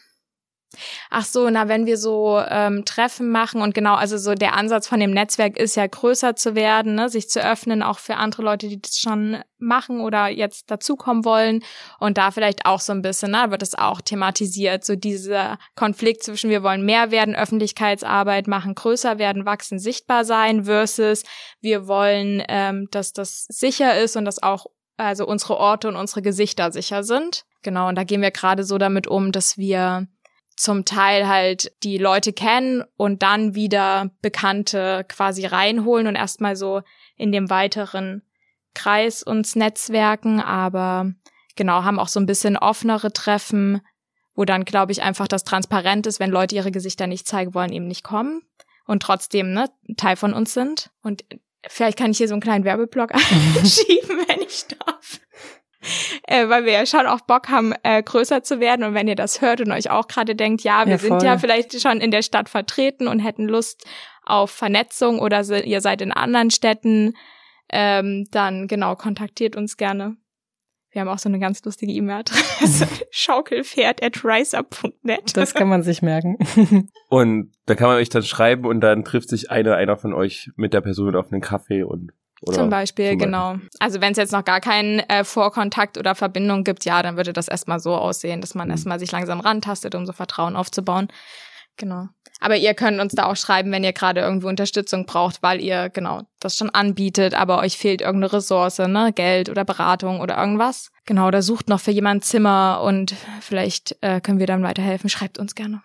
[1.09, 4.87] Ach so, na, wenn wir so ähm, Treffen machen und genau, also so der Ansatz
[4.87, 8.43] von dem Netzwerk ist ja größer zu werden, ne, sich zu öffnen, auch für andere
[8.43, 11.63] Leute, die das schon machen oder jetzt dazukommen wollen
[11.99, 16.23] und da vielleicht auch so ein bisschen, ne, wird es auch thematisiert, so dieser Konflikt
[16.23, 21.23] zwischen wir wollen mehr werden, Öffentlichkeitsarbeit machen, größer werden, wachsen, sichtbar sein versus
[21.61, 26.21] wir wollen, ähm, dass das sicher ist und dass auch also unsere Orte und unsere
[26.21, 27.45] Gesichter sicher sind.
[27.63, 30.07] Genau, und da gehen wir gerade so damit um, dass wir
[30.55, 36.81] zum Teil halt die Leute kennen und dann wieder Bekannte quasi reinholen und erstmal so
[37.15, 38.21] in dem weiteren
[38.73, 41.13] Kreis uns netzwerken, aber
[41.55, 43.81] genau, haben auch so ein bisschen offenere Treffen,
[44.35, 47.71] wo dann, glaube ich, einfach das transparent ist, wenn Leute ihre Gesichter nicht zeigen wollen,
[47.71, 48.41] eben nicht kommen
[48.85, 50.89] und trotzdem ne, Teil von uns sind.
[51.03, 51.23] Und
[51.67, 53.13] vielleicht kann ich hier so einen kleinen Werbeblock
[53.55, 55.19] einschieben, wenn ich darf
[56.27, 58.83] äh, weil wir ja schon auch Bock haben, äh, größer zu werden.
[58.85, 61.37] Und wenn ihr das hört und euch auch gerade denkt, ja, wir ja, sind ja
[61.37, 63.85] vielleicht schon in der Stadt vertreten und hätten Lust
[64.25, 67.13] auf Vernetzung oder ihr seid in anderen Städten,
[67.69, 70.15] ähm, dann genau, kontaktiert uns gerne.
[70.93, 72.87] Wir haben auch so eine ganz lustige E-Mail-Adresse.
[73.09, 75.35] Schaukelpferd at riseup.net.
[75.35, 76.37] Das kann man sich merken.
[77.09, 80.51] und da kann man euch dann schreiben und dann trifft sich einer, einer von euch
[80.55, 82.11] mit der Person auf einen Kaffee und
[82.45, 83.55] oder zum Beispiel, zum genau.
[83.79, 87.33] Also wenn es jetzt noch gar keinen äh, Vorkontakt oder Verbindung gibt, ja, dann würde
[87.33, 88.73] das erstmal so aussehen, dass man mhm.
[88.73, 91.07] erstmal sich langsam rantastet, um so Vertrauen aufzubauen.
[91.77, 92.07] Genau.
[92.39, 95.89] Aber ihr könnt uns da auch schreiben, wenn ihr gerade irgendwo Unterstützung braucht, weil ihr
[95.89, 100.91] genau das schon anbietet, aber euch fehlt irgendeine Ressource, ne, Geld oder Beratung oder irgendwas.
[101.05, 105.09] Genau, da sucht noch für jemand Zimmer und vielleicht äh, können wir dann weiterhelfen.
[105.09, 105.81] Schreibt uns gerne.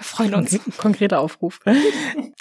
[0.00, 0.58] Wir freuen uns.
[0.78, 1.60] Konkreter Aufruf.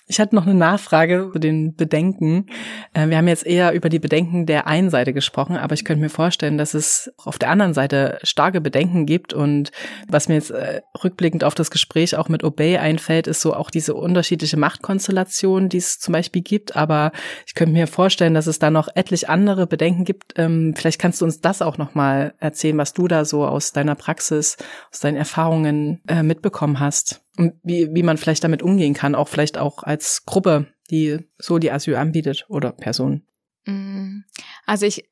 [0.08, 2.46] Ich hatte noch eine Nachfrage zu den Bedenken.
[2.94, 6.02] Äh, wir haben jetzt eher über die Bedenken der einen Seite gesprochen, aber ich könnte
[6.02, 9.34] mir vorstellen, dass es auf der anderen Seite starke Bedenken gibt.
[9.34, 9.72] Und
[10.08, 13.70] was mir jetzt äh, rückblickend auf das Gespräch auch mit Obey einfällt, ist so auch
[13.70, 16.78] diese unterschiedliche Machtkonstellation, die es zum Beispiel gibt.
[16.78, 17.12] Aber
[17.46, 20.34] ich könnte mir vorstellen, dass es da noch etlich andere Bedenken gibt.
[20.38, 23.74] Ähm, vielleicht kannst du uns das auch noch mal erzählen, was du da so aus
[23.74, 24.56] deiner Praxis,
[24.94, 29.30] aus deinen Erfahrungen äh, mitbekommen hast und wie, wie man vielleicht damit umgehen kann, auch
[29.30, 33.24] vielleicht auch als Gruppe, die so die Asyl anbietet oder Person.
[33.66, 34.24] Mm.
[34.66, 35.10] Also ich,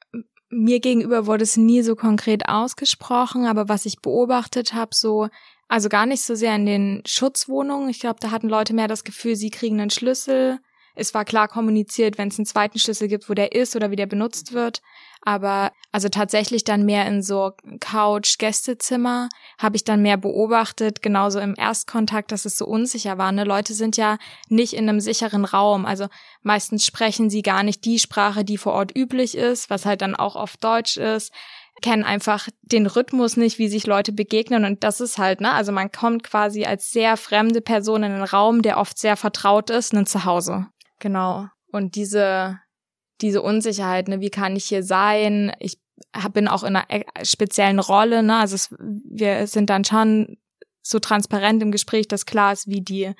[0.49, 5.29] mir gegenüber wurde es nie so konkret ausgesprochen, aber was ich beobachtet habe, so,
[5.69, 7.89] also gar nicht so sehr in den Schutzwohnungen.
[7.89, 10.59] Ich glaube, da hatten Leute mehr das Gefühl, sie kriegen einen Schlüssel.
[10.97, 13.95] Es war klar kommuniziert, wenn es einen zweiten Schlüssel gibt, wo der ist oder wie
[13.95, 14.81] der benutzt wird.
[15.21, 21.55] Aber also tatsächlich dann mehr in so Couch-Gästezimmer habe ich dann mehr beobachtet, genauso im
[21.57, 23.31] Erstkontakt, dass es so unsicher war.
[23.31, 23.43] Ne?
[23.43, 24.17] Leute sind ja
[24.49, 25.85] nicht in einem sicheren Raum.
[25.85, 26.07] Also
[26.41, 30.15] meistens sprechen sie gar nicht die Sprache, die vor Ort üblich ist, was halt dann
[30.15, 31.31] auch oft Deutsch ist
[31.81, 35.71] kennen einfach den Rhythmus nicht, wie sich Leute begegnen und das ist halt, ne, also
[35.71, 39.93] man kommt quasi als sehr fremde Person in einen Raum, der oft sehr vertraut ist,
[39.93, 40.67] ein Zuhause.
[40.99, 41.47] Genau.
[41.71, 42.59] Und diese
[43.21, 45.51] diese Unsicherheit, ne, wie kann ich hier sein?
[45.59, 45.79] Ich
[46.31, 48.37] bin auch in einer e, speziellen Rolle, ne?
[48.37, 50.37] Also es, wir sind dann schon
[50.81, 53.11] so transparent im Gespräch, dass klar ist, wie die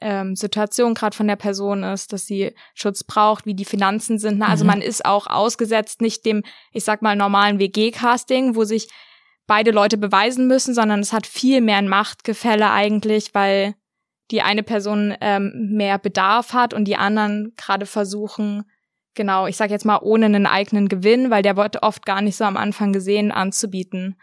[0.00, 4.38] ähm, Situation gerade von der Person ist, dass sie Schutz braucht, wie die Finanzen sind.
[4.38, 4.48] Ne?
[4.48, 4.70] Also mhm.
[4.70, 8.88] man ist auch ausgesetzt nicht dem, ich sag mal, normalen WG-Casting, wo sich
[9.46, 13.74] beide Leute beweisen müssen, sondern es hat viel mehr ein Machtgefälle eigentlich, weil
[14.30, 18.64] die eine Person ähm, mehr Bedarf hat und die anderen gerade versuchen,
[19.14, 22.36] genau, ich sag jetzt mal, ohne einen eigenen Gewinn, weil der wird oft gar nicht
[22.36, 24.16] so am Anfang gesehen, anzubieten.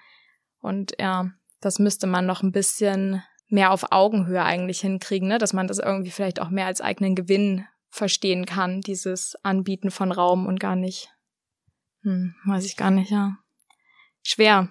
[0.59, 5.37] Und ja, das müsste man noch ein bisschen mehr auf Augenhöhe eigentlich hinkriegen, ne?
[5.37, 10.11] dass man das irgendwie vielleicht auch mehr als eigenen Gewinn verstehen kann, dieses Anbieten von
[10.11, 11.09] Raum und gar nicht,
[12.03, 13.37] hm, weiß ich gar nicht, ja.
[14.23, 14.69] Schwer.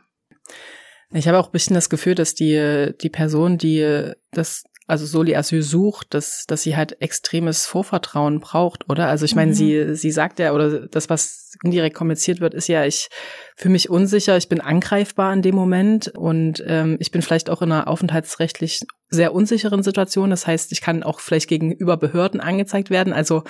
[1.13, 5.37] Ich habe auch ein bisschen das Gefühl, dass die, die Person, die das also Soli
[5.37, 9.09] Asyl sucht, dass, dass sie halt extremes Vorvertrauen braucht, oder?
[9.09, 9.55] Also ich meine, mhm.
[9.55, 13.09] sie, sie sagt ja, oder das, was indirekt kommuniziert wird, ist ja, ich
[13.57, 17.63] fühle mich unsicher, ich bin angreifbar in dem Moment und ähm, ich bin vielleicht auch
[17.63, 20.31] in einer aufenthaltsrechtlich sehr unsicheren Situation.
[20.31, 23.13] Das heißt, ich kann auch vielleicht gegenüber Behörden angezeigt werden.
[23.13, 23.43] Also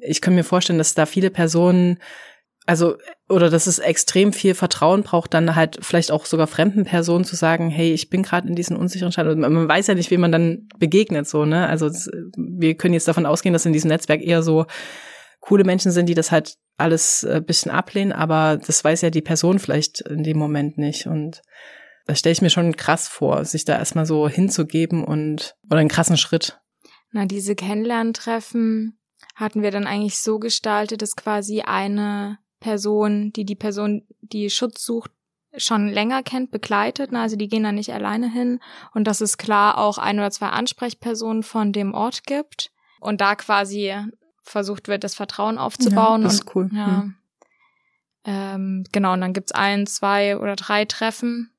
[0.00, 1.98] ich kann mir vorstellen, dass da viele Personen
[2.66, 2.96] also
[3.28, 7.34] oder dass es extrem viel Vertrauen braucht, dann halt vielleicht auch sogar fremden Personen zu
[7.34, 9.38] sagen, hey, ich bin gerade in diesen unsicheren Stand.
[9.38, 11.68] Man weiß ja nicht, wie man dann begegnet, so ne.
[11.68, 11.90] Also
[12.36, 14.66] wir können jetzt davon ausgehen, dass in diesem Netzwerk eher so
[15.40, 19.10] coole Menschen sind, die das halt alles ein äh, bisschen ablehnen, aber das weiß ja
[19.10, 21.06] die Person vielleicht in dem Moment nicht.
[21.06, 21.42] Und
[22.06, 25.88] das stelle ich mir schon krass vor, sich da erstmal so hinzugeben und oder einen
[25.88, 26.60] krassen Schritt.
[27.10, 28.98] Na, diese Kennenlerntreffen
[29.34, 34.84] hatten wir dann eigentlich so gestaltet, dass quasi eine Person, die die Person, die Schutz
[34.84, 35.10] sucht,
[35.56, 37.12] schon länger kennt, begleitet.
[37.12, 37.20] Ne?
[37.20, 38.60] Also die gehen da nicht alleine hin.
[38.94, 42.70] Und dass es klar auch ein oder zwei Ansprechpersonen von dem Ort gibt.
[43.00, 43.94] Und da quasi
[44.42, 46.22] versucht wird, das Vertrauen aufzubauen.
[46.22, 46.70] Ja, das und, ist cool.
[46.72, 46.86] Ja.
[46.86, 47.14] Mhm.
[48.24, 51.50] Ähm, genau, und dann gibt's ein, zwei oder drei Treffen.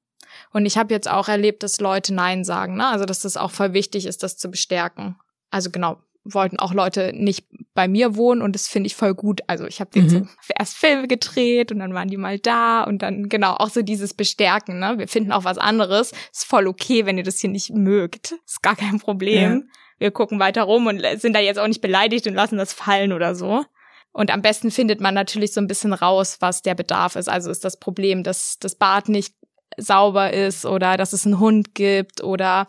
[0.52, 2.78] Und ich habe jetzt auch erlebt, dass Leute Nein sagen.
[2.78, 2.88] Ne?
[2.88, 5.18] Also dass das auch voll wichtig ist, das zu bestärken.
[5.52, 9.42] Also genau, wollten auch Leute nicht bei mir wohnen und das finde ich voll gut.
[9.48, 10.10] Also ich habe den mhm.
[10.10, 13.82] so erst Filme gedreht und dann waren die mal da und dann genau auch so
[13.82, 14.80] dieses Bestärken.
[14.80, 14.98] Ne?
[14.98, 16.12] Wir finden auch was anderes.
[16.32, 18.36] Ist voll okay, wenn ihr das hier nicht mögt.
[18.46, 19.52] Ist gar kein Problem.
[19.52, 19.74] Ja.
[20.00, 23.14] Wir gucken weiter rum und sind da jetzt auch nicht beleidigt und lassen das fallen
[23.14, 23.66] oder so.
[24.12, 27.28] Und am besten findet man natürlich so ein bisschen raus, was der Bedarf ist.
[27.28, 29.34] Also ist das Problem, dass das Bad nicht
[29.78, 32.68] sauber ist oder dass es einen Hund gibt oder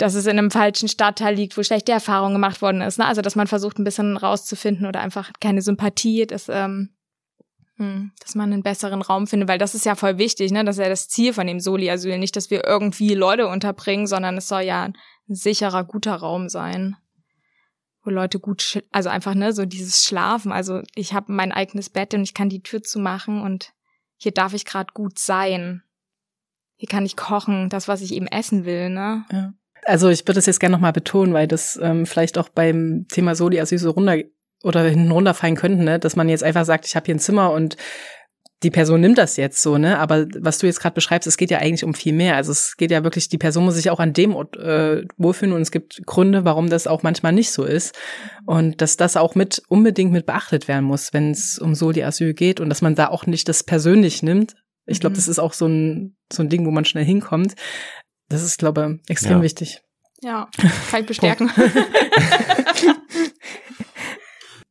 [0.00, 2.98] dass es in einem falschen Stadtteil liegt, wo schlechte Erfahrungen gemacht worden ist.
[2.98, 3.06] Ne?
[3.06, 6.90] Also dass man versucht, ein bisschen rauszufinden oder einfach keine Sympathie, dass, ähm,
[7.76, 10.64] hm, dass man einen besseren Raum findet, weil das ist ja voll wichtig, ne?
[10.64, 12.18] Das ist ja das Ziel von dem Soli-Asyl.
[12.18, 14.94] Nicht, dass wir irgendwie Leute unterbringen, sondern es soll ja ein
[15.28, 16.96] sicherer, guter Raum sein
[18.02, 20.52] wo Leute gut, also einfach ne, so dieses Schlafen.
[20.52, 23.72] Also ich habe mein eigenes Bett und ich kann die Tür zumachen und
[24.16, 25.82] hier darf ich gerade gut sein.
[26.76, 29.24] Hier kann ich kochen, das, was ich eben essen will, ne?
[29.30, 29.52] Ja.
[29.90, 33.34] Also ich würde das jetzt gerne nochmal betonen, weil das ähm, vielleicht auch beim Thema
[33.34, 34.16] Soli Asyl so runter
[34.62, 35.98] oder hinten runterfallen könnte, ne?
[35.98, 37.76] dass man jetzt einfach sagt, ich habe hier ein Zimmer und
[38.62, 39.98] die Person nimmt das jetzt so, ne?
[39.98, 42.36] Aber was du jetzt gerade beschreibst, es geht ja eigentlich um viel mehr.
[42.36, 45.54] Also es geht ja wirklich, die Person muss sich auch an dem Ort äh, wohlfühlen
[45.54, 47.98] und es gibt Gründe, warum das auch manchmal nicht so ist.
[48.44, 52.34] Und dass das auch mit unbedingt mit beachtet werden muss, wenn es um Soli Asyl
[52.34, 54.54] geht und dass man da auch nicht das persönlich nimmt.
[54.84, 55.18] Ich glaube, mhm.
[55.18, 57.54] das ist auch so ein, so ein Ding, wo man schnell hinkommt.
[58.30, 59.42] Das ist, glaube ich, extrem ja.
[59.42, 59.82] wichtig.
[60.22, 60.48] Ja,
[60.90, 61.50] kann ich bestärken.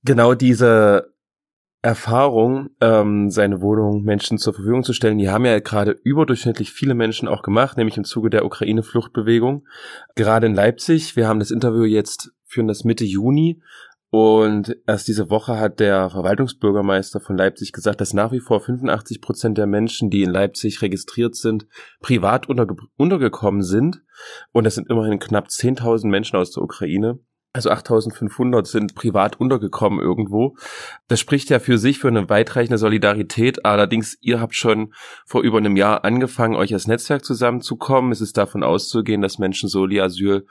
[0.03, 1.13] genau diese
[1.81, 6.93] Erfahrung, ähm, seine Wohnung Menschen zur Verfügung zu stellen, die haben ja gerade überdurchschnittlich viele
[6.93, 9.67] Menschen auch gemacht, nämlich im Zuge der Ukraine-Fluchtbewegung.
[10.15, 13.61] Gerade in Leipzig, wir haben das Interview jetzt, führen das Mitte Juni
[14.11, 19.21] und erst diese Woche hat der Verwaltungsbürgermeister von Leipzig gesagt, dass nach wie vor 85
[19.21, 21.67] Prozent der Menschen, die in Leipzig registriert sind,
[22.01, 24.01] privat unterge untergekommen sind.
[24.51, 27.19] Und das sind immerhin knapp 10.000 Menschen aus der Ukraine.
[27.51, 30.55] Also 8500 sind privat untergekommen irgendwo.
[31.07, 33.65] Das spricht ja für sich für eine weitreichende Solidarität.
[33.65, 34.93] Allerdings, ihr habt schon
[35.25, 38.11] vor über einem Jahr angefangen, euch als Netzwerk zusammenzukommen.
[38.11, 40.45] Es ist davon auszugehen, dass Menschen Soli Asyl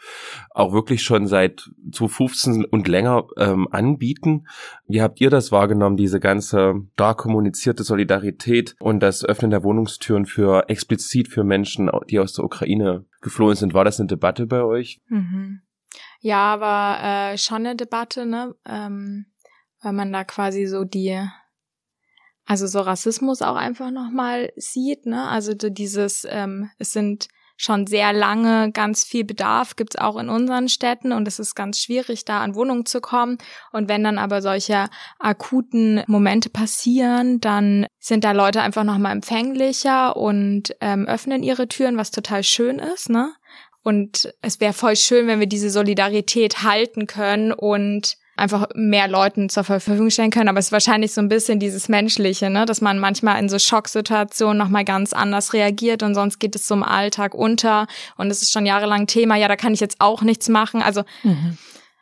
[0.50, 4.48] auch wirklich schon seit 2015 und länger ähm, anbieten.
[4.88, 10.26] Wie habt ihr das wahrgenommen, diese ganze da kommunizierte Solidarität und das Öffnen der Wohnungstüren
[10.26, 13.72] für explizit für Menschen, die aus der Ukraine geflohen sind?
[13.72, 15.00] War das eine Debatte bei euch?
[15.08, 15.60] Mhm.
[16.20, 18.54] Ja, war äh, schon eine Debatte, ne?
[18.66, 19.26] Ähm,
[19.80, 21.20] weil man da quasi so die,
[22.44, 25.28] also so Rassismus auch einfach nochmal sieht, ne?
[25.28, 27.28] Also so dieses, ähm, es sind
[27.60, 31.80] schon sehr lange ganz viel Bedarf, gibt's auch in unseren Städten und es ist ganz
[31.80, 33.38] schwierig, da an Wohnungen zu kommen.
[33.72, 34.86] Und wenn dann aber solche
[35.18, 41.96] akuten Momente passieren, dann sind da Leute einfach nochmal empfänglicher und ähm, öffnen ihre Türen,
[41.96, 43.32] was total schön ist, ne?
[43.88, 49.48] Und es wäre voll schön, wenn wir diese Solidarität halten können und einfach mehr Leuten
[49.48, 50.50] zur Verfügung stellen können.
[50.50, 53.58] Aber es ist wahrscheinlich so ein bisschen dieses Menschliche, ne, dass man manchmal in so
[53.58, 57.86] Schocksituationen nochmal ganz anders reagiert und sonst geht es im Alltag unter
[58.18, 60.82] und es ist schon jahrelang Thema, ja, da kann ich jetzt auch nichts machen.
[60.82, 61.56] Also mhm.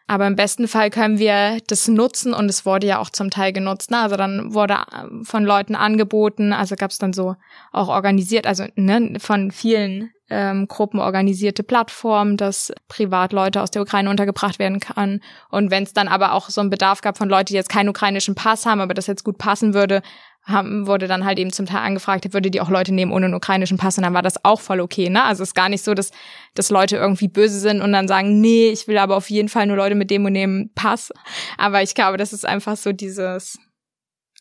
[0.08, 3.52] Aber im besten Fall können wir das nutzen und es wurde ja auch zum Teil
[3.52, 3.90] genutzt.
[3.90, 3.98] Ne?
[3.98, 7.34] Also dann wurde ähm, von Leuten angeboten, also gab es dann so
[7.72, 14.10] auch organisiert, also ne, von vielen ähm, Gruppen organisierte Plattformen, dass Privatleute aus der Ukraine
[14.10, 15.20] untergebracht werden kann.
[15.50, 17.88] Und wenn es dann aber auch so einen Bedarf gab von Leuten, die jetzt keinen
[17.88, 20.02] ukrainischen Pass haben, aber das jetzt gut passen würde,
[20.46, 23.34] haben, wurde dann halt eben zum Teil angefragt, würde die auch Leute nehmen ohne einen
[23.34, 25.24] ukrainischen Pass und dann war das auch voll okay, ne?
[25.24, 26.12] Also es ist gar nicht so, dass,
[26.54, 29.66] dass Leute irgendwie böse sind und dann sagen, nee, ich will aber auf jeden Fall
[29.66, 31.12] nur Leute mit dem und dem Pass.
[31.58, 33.58] Aber ich glaube, das ist einfach so dieses,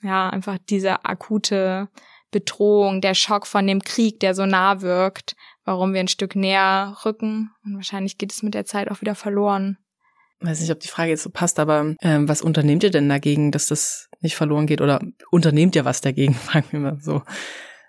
[0.03, 1.89] ja, einfach diese akute
[2.29, 6.95] Bedrohung, der Schock von dem Krieg, der so nah wirkt, warum wir ein Stück näher
[7.03, 7.51] rücken.
[7.63, 9.77] Und wahrscheinlich geht es mit der Zeit auch wieder verloren.
[10.41, 13.51] Weiß nicht, ob die Frage jetzt so passt, aber ähm, was unternehmt ihr denn dagegen,
[13.51, 14.81] dass das nicht verloren geht?
[14.81, 14.99] Oder
[15.31, 17.21] unternehmt ihr was dagegen, fragen wir mal so.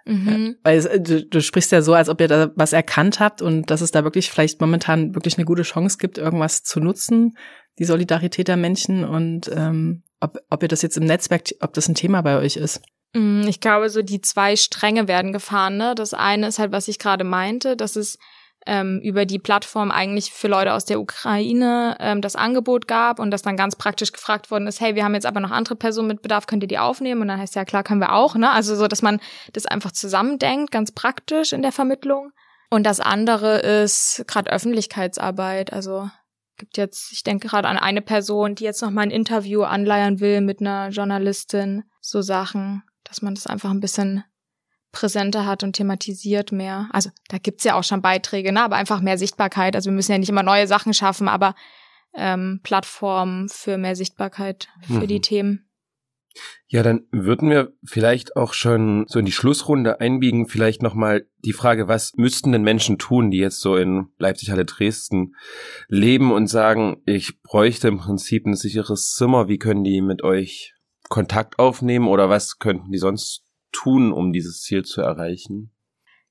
[0.04, 0.28] Mhm.
[0.28, 3.18] Ja, weil es, äh, du, du sprichst ja so, als ob ihr da was erkannt
[3.18, 6.78] habt und dass es da wirklich vielleicht momentan wirklich eine gute Chance gibt, irgendwas zu
[6.78, 7.36] nutzen,
[7.78, 11.88] die Solidarität der Menschen und ähm, ob, ob ihr das jetzt im Netzwerk, ob das
[11.88, 12.80] ein Thema bei euch ist.
[13.14, 15.76] Mm, ich glaube, so die zwei Stränge werden gefahren.
[15.76, 15.94] Ne?
[15.96, 18.18] Das eine ist halt, was ich gerade meinte, dass es
[18.66, 23.30] ähm, über die Plattform eigentlich für Leute aus der Ukraine ähm, das Angebot gab und
[23.30, 26.08] das dann ganz praktisch gefragt worden ist, hey, wir haben jetzt aber noch andere Personen
[26.08, 27.22] mit Bedarf, könnt ihr die aufnehmen?
[27.22, 28.50] Und dann heißt ja klar, können wir auch, ne?
[28.50, 29.20] Also so, dass man
[29.52, 32.32] das einfach zusammendenkt, ganz praktisch in der Vermittlung.
[32.70, 35.72] Und das andere ist gerade Öffentlichkeitsarbeit.
[35.72, 36.10] Also
[36.56, 40.20] gibt jetzt, ich denke gerade an eine Person, die jetzt noch mal ein Interview anleiern
[40.20, 44.24] will mit einer Journalistin, so Sachen dass man das einfach ein bisschen
[44.92, 46.88] präsenter hat und thematisiert mehr.
[46.92, 48.62] Also da gibt's ja auch schon Beiträge, ne?
[48.62, 49.76] aber einfach mehr Sichtbarkeit.
[49.76, 51.54] Also wir müssen ja nicht immer neue Sachen schaffen, aber
[52.14, 55.06] ähm, Plattformen für mehr Sichtbarkeit für mhm.
[55.06, 55.62] die Themen.
[56.68, 61.52] Ja, dann würden wir vielleicht auch schon so in die Schlussrunde einbiegen, vielleicht nochmal die
[61.52, 65.34] Frage, was müssten denn Menschen tun, die jetzt so in Leipzig, Halle, Dresden
[65.88, 70.74] leben und sagen, ich bräuchte im Prinzip ein sicheres Zimmer, wie können die mit euch
[71.08, 75.72] Kontakt aufnehmen oder was könnten die sonst tun, um dieses Ziel zu erreichen?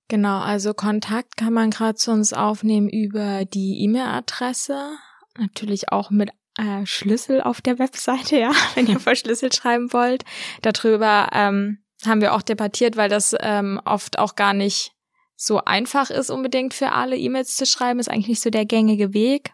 [0.08, 4.92] Genau, also Kontakt kann man gerade zu uns aufnehmen über die E-Mail-Adresse,
[5.38, 10.24] natürlich auch mit äh, Schlüssel auf der Webseite, ja, wenn ihr verschlüsselt schreiben wollt.
[10.62, 14.92] Darüber ähm, haben wir auch debattiert, weil das ähm, oft auch gar nicht
[15.36, 19.14] so einfach ist, unbedingt für alle E-Mails zu schreiben, ist eigentlich nicht so der gängige
[19.14, 19.52] Weg.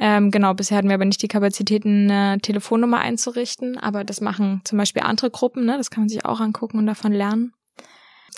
[0.00, 4.60] Ähm, genau, bisher hatten wir aber nicht die Kapazitäten, eine Telefonnummer einzurichten, aber das machen
[4.64, 5.76] zum Beispiel andere Gruppen, ne?
[5.76, 7.52] Das kann man sich auch angucken und davon lernen.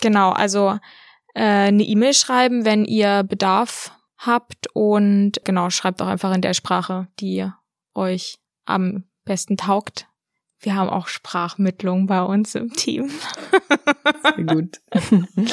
[0.01, 0.79] Genau, also
[1.35, 6.53] äh, eine E-Mail schreiben, wenn ihr Bedarf habt und genau, schreibt auch einfach in der
[6.53, 7.47] Sprache, die
[7.93, 10.07] euch am besten taugt.
[10.59, 13.09] Wir haben auch Sprachmittlung bei uns im Team.
[14.35, 14.79] Sehr gut.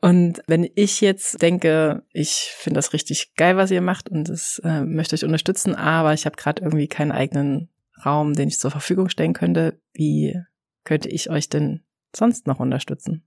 [0.00, 4.60] Und wenn ich jetzt denke, ich finde das richtig geil, was ihr macht und das
[4.64, 7.68] äh, möchte ich unterstützen, aber ich habe gerade irgendwie keinen eigenen
[8.04, 10.40] Raum, den ich zur Verfügung stellen könnte, wie
[10.84, 11.84] könnte ich euch denn
[12.16, 13.26] sonst noch unterstützen?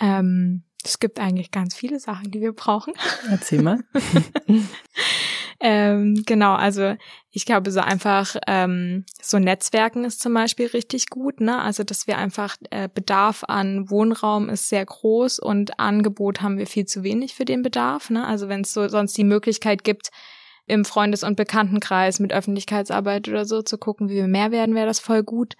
[0.00, 2.94] Ähm, es gibt eigentlich ganz viele Sachen, die wir brauchen.
[3.30, 3.78] Erzähl mal.
[5.64, 6.96] Ähm, genau, also
[7.30, 11.62] ich glaube, so einfach ähm, so Netzwerken ist zum Beispiel richtig gut, ne?
[11.62, 16.66] Also dass wir einfach äh, Bedarf an Wohnraum ist sehr groß und Angebot haben wir
[16.66, 18.26] viel zu wenig für den Bedarf, ne?
[18.26, 20.10] Also wenn es so sonst die Möglichkeit gibt,
[20.66, 24.86] im Freundes- und Bekanntenkreis mit Öffentlichkeitsarbeit oder so zu gucken, wie wir mehr werden, wäre
[24.88, 25.54] das voll gut.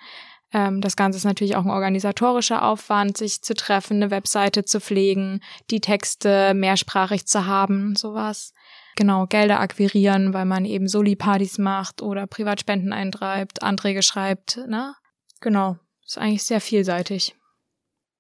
[0.53, 4.81] Ähm, das Ganze ist natürlich auch ein organisatorischer Aufwand, sich zu treffen, eine Webseite zu
[4.81, 8.53] pflegen, die Texte mehrsprachig zu haben, sowas
[8.97, 14.95] genau Gelder akquirieren, weil man eben Soli-Partys macht oder Privatspenden eintreibt, Anträge schreibt, ne?
[15.41, 15.77] Genau.
[16.05, 17.35] Ist eigentlich sehr vielseitig.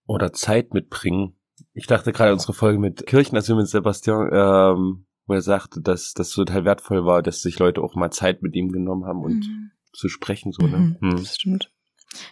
[0.06, 1.36] Oder Zeit mitbringen.
[1.74, 6.30] Ich dachte gerade unsere Folge mit Kirchenasyl mit Sebastian, ähm, wo er sagte, dass das
[6.30, 9.70] total wertvoll war, dass sich Leute auch mal Zeit mit ihm genommen haben und mhm.
[9.92, 10.96] zu sprechen, so, ne?
[11.00, 11.70] Mhm, Das stimmt.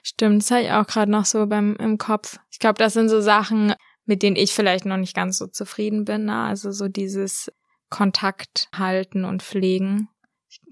[0.02, 2.38] Stimmt, das habe ich auch gerade noch so beim im Kopf.
[2.50, 3.74] Ich glaube, das sind so Sachen,
[4.04, 6.24] mit denen ich vielleicht noch nicht ganz so zufrieden bin.
[6.24, 6.36] Ne?
[6.36, 7.50] Also so dieses
[7.90, 10.08] Kontakt halten und pflegen.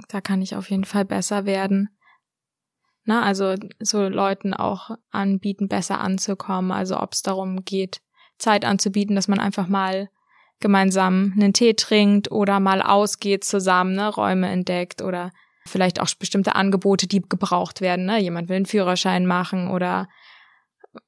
[0.08, 1.90] Da kann ich auf jeden Fall besser werden.
[3.04, 6.72] Na, also so Leuten auch anbieten, besser anzukommen.
[6.72, 8.00] Also ob es darum geht,
[8.38, 10.10] Zeit anzubieten, dass man einfach mal
[10.60, 15.30] gemeinsam einen Tee trinkt oder mal ausgeht zusammen, ne, Räume entdeckt oder
[15.66, 18.06] vielleicht auch bestimmte Angebote, die gebraucht werden.
[18.06, 18.20] Ne?
[18.20, 20.08] Jemand will einen Führerschein machen oder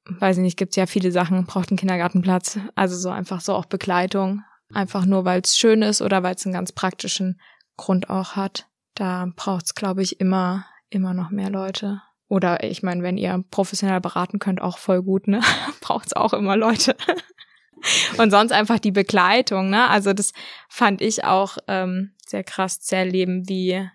[0.05, 2.59] weiß ich nicht, gibt's ja viele Sachen, braucht einen Kindergartenplatz.
[2.75, 4.43] Also so einfach so auch Begleitung.
[4.73, 7.39] Einfach nur, weil es schön ist oder weil es einen ganz praktischen
[7.77, 8.67] Grund auch hat.
[8.95, 12.01] Da braucht's, glaube ich, immer, immer noch mehr Leute.
[12.27, 15.41] Oder ich meine, wenn ihr professionell beraten könnt, auch voll gut, ne?
[15.81, 16.95] braucht's auch immer Leute.
[18.17, 19.89] Und sonst einfach die Begleitung, ne?
[19.89, 20.31] Also das
[20.69, 23.85] fand ich auch ähm, sehr krass zu erleben, wie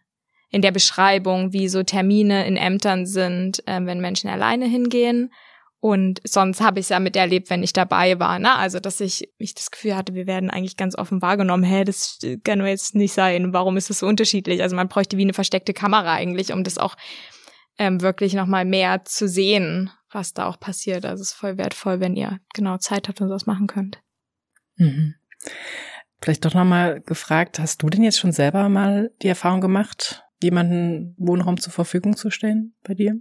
[0.51, 5.33] in der Beschreibung, wie so Termine in Ämtern sind, äh, wenn Menschen alleine hingehen.
[5.81, 8.39] Und sonst habe ich es ja miterlebt, wenn ich dabei war.
[8.39, 8.55] Ne?
[8.57, 11.65] Also, dass ich, ich das Gefühl hatte, wir werden eigentlich ganz offen wahrgenommen.
[11.65, 13.53] Hä, das kann nur jetzt nicht sein.
[13.53, 14.63] Warum ist das so unterschiedlich?
[14.63, 16.97] Also man bräuchte wie eine versteckte Kamera eigentlich, um das auch
[17.79, 21.05] ähm, wirklich nochmal mehr zu sehen, was da auch passiert.
[21.05, 24.01] Also es ist voll wertvoll, wenn ihr genau Zeit habt und sowas machen könnt.
[24.77, 25.15] Mhm.
[26.21, 31.15] Vielleicht doch nochmal gefragt, hast du denn jetzt schon selber mal die Erfahrung gemacht, jemanden
[31.19, 33.21] Wohnraum zur Verfügung zu stellen bei dir?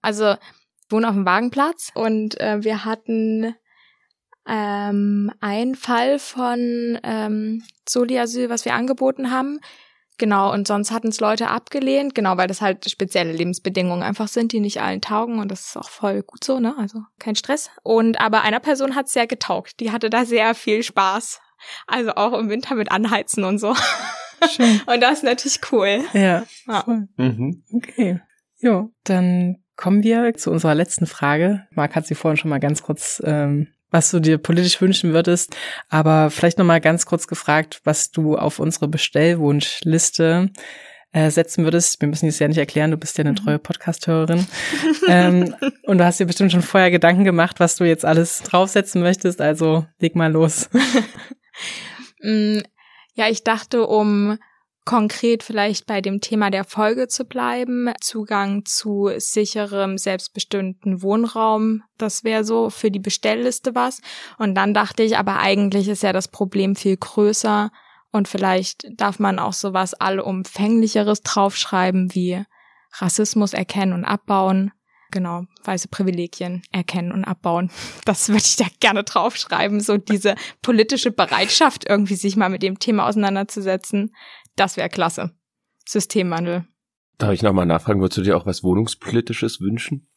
[0.00, 0.36] Also
[0.90, 3.54] wohne auf dem Wagenplatz und äh, wir hatten
[4.46, 9.60] ähm, einen Fall von ähm, Soli-Asyl, was wir angeboten haben.
[10.16, 14.50] Genau, und sonst hatten es Leute abgelehnt, genau, weil das halt spezielle Lebensbedingungen einfach sind,
[14.50, 16.74] die nicht allen taugen und das ist auch voll gut so, ne?
[16.76, 17.70] Also kein Stress.
[17.84, 19.78] Und aber einer Person hat sehr getaugt.
[19.78, 21.40] Die hatte da sehr viel Spaß.
[21.86, 23.76] Also auch im Winter mit Anheizen und so.
[24.50, 24.80] Schön.
[24.86, 26.04] und das ist natürlich cool.
[26.12, 26.44] Ja.
[26.66, 26.84] ja.
[27.16, 27.62] Mhm.
[27.72, 28.20] Okay.
[28.58, 31.66] Jo, dann kommen wir zu unserer letzten Frage.
[31.70, 35.56] Marc hat sie vorhin schon mal ganz kurz ähm, was du dir politisch wünschen würdest.
[35.88, 40.50] Aber vielleicht nochmal ganz kurz gefragt, was du auf unsere Bestellwunschliste
[41.12, 42.00] äh, setzen würdest.
[42.00, 43.36] Wir müssen es ja nicht erklären, du bist ja eine mhm.
[43.36, 44.46] treue Podcast-Hörerin.
[45.08, 45.54] ähm,
[45.84, 49.40] und du hast dir bestimmt schon vorher Gedanken gemacht, was du jetzt alles draufsetzen möchtest.
[49.40, 50.68] Also leg mal los.
[52.20, 52.62] Mm,
[53.14, 54.38] ja, ich dachte, um
[54.88, 62.24] konkret vielleicht bei dem Thema der Folge zu bleiben, Zugang zu sicherem, selbstbestimmten Wohnraum, das
[62.24, 64.00] wäre so für die Bestellliste was.
[64.38, 67.70] Und dann dachte ich, aber eigentlich ist ja das Problem viel größer
[68.12, 72.42] und vielleicht darf man auch so was allumfänglicheres draufschreiben wie
[72.94, 74.72] Rassismus erkennen und abbauen.
[75.10, 77.70] Genau, weiße Privilegien erkennen und abbauen.
[78.04, 82.78] Das würde ich da gerne draufschreiben, so diese politische Bereitschaft, irgendwie sich mal mit dem
[82.78, 84.14] Thema auseinanderzusetzen.
[84.58, 85.30] Das wäre klasse.
[85.86, 86.66] Systemwandel.
[87.16, 90.08] Darf ich nochmal nachfragen, würdest du dir auch was Wohnungspolitisches wünschen?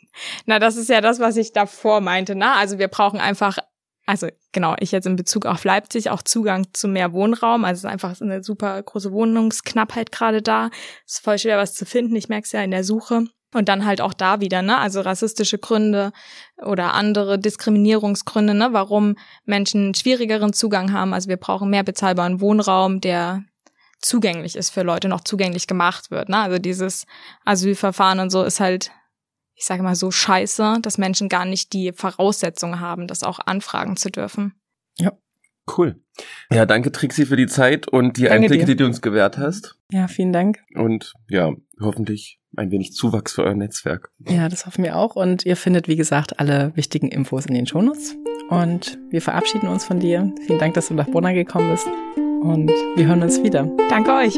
[0.45, 2.35] Na, das ist ja das, was ich davor meinte.
[2.35, 3.57] Na, also wir brauchen einfach,
[4.05, 7.65] also genau, ich jetzt in Bezug auf Leipzig auch Zugang zu mehr Wohnraum.
[7.65, 10.69] Also es ist einfach eine super große Wohnungsknappheit gerade da.
[11.05, 12.15] Es ist voll schwer, was zu finden.
[12.15, 13.25] Ich merke es ja in der Suche.
[13.53, 14.77] Und dann halt auch da wieder, ne?
[14.77, 16.13] Also rassistische Gründe
[16.63, 18.69] oder andere Diskriminierungsgründe, ne?
[18.71, 21.13] Warum Menschen schwierigeren Zugang haben.
[21.13, 23.43] Also wir brauchen mehr bezahlbaren Wohnraum, der
[24.01, 26.29] zugänglich ist für Leute, noch zugänglich gemacht wird.
[26.29, 26.37] Ne?
[26.37, 27.05] Also dieses
[27.45, 28.91] Asylverfahren und so ist halt,
[29.55, 33.97] ich sage mal so scheiße, dass Menschen gar nicht die Voraussetzungen haben, das auch anfragen
[33.97, 34.59] zu dürfen.
[34.97, 35.11] Ja.
[35.78, 35.95] Cool.
[36.51, 38.74] Ja, danke Trixie für die Zeit und die danke Einblicke, dir.
[38.74, 39.78] die du uns gewährt hast.
[39.91, 40.59] Ja, vielen Dank.
[40.76, 44.11] Und ja, hoffentlich ein wenig Zuwachs für euer Netzwerk.
[44.28, 45.15] Ja, das hoffen wir auch.
[45.15, 48.17] Und ihr findet, wie gesagt, alle wichtigen Infos in den Shownotes.
[48.49, 50.34] Und wir verabschieden uns von dir.
[50.45, 53.69] Vielen Dank, dass du nach Bonner gekommen bist und wir hören uns wieder.
[53.89, 54.38] Danke euch.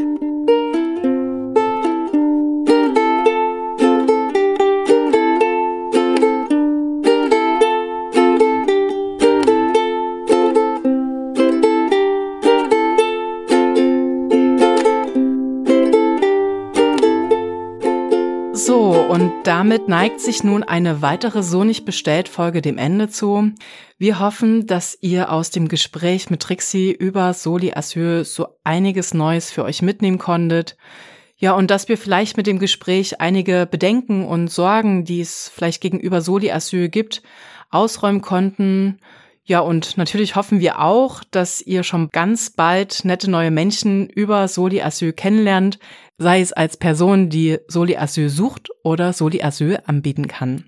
[19.43, 23.51] Damit neigt sich nun eine weitere So nicht bestellt Folge dem Ende zu.
[23.97, 29.51] Wir hoffen, dass ihr aus dem Gespräch mit Trixie über Soli Asyl so einiges Neues
[29.51, 30.77] für euch mitnehmen konntet.
[31.35, 35.81] Ja, und dass wir vielleicht mit dem Gespräch einige Bedenken und Sorgen, die es vielleicht
[35.81, 37.21] gegenüber Soli Asyl gibt,
[37.69, 38.99] ausräumen konnten.
[39.43, 44.47] Ja, und natürlich hoffen wir auch, dass ihr schon ganz bald nette neue Menschen über
[44.47, 45.79] Soli Asyl kennenlernt,
[46.17, 50.65] sei es als Person, die Soli Asyl sucht oder Soli Asyl anbieten kann.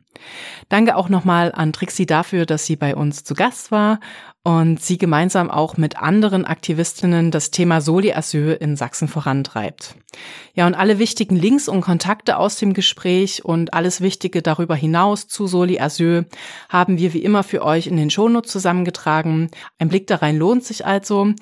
[0.70, 4.00] Danke auch nochmal an Trixie dafür, dass sie bei uns zu Gast war
[4.44, 9.96] und sie gemeinsam auch mit anderen Aktivistinnen das Thema Soli Asyl in Sachsen vorantreibt.
[10.54, 15.28] Ja, und alle wichtigen Links und Kontakte aus dem Gespräch und alles Wichtige darüber hinaus
[15.28, 16.26] zu Soli Asyl
[16.70, 19.50] haben wir wie immer für euch in den Shownotes zusammengetragen.
[19.80, 21.34] Ein Blick da rein lohnt sich also.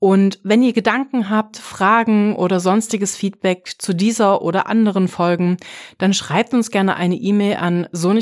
[0.00, 5.56] Und wenn ihr Gedanken habt, Fragen oder sonstiges Feedback zu dieser oder anderen Folgen,
[5.98, 8.12] dann schreibt uns gerne eine E-Mail an so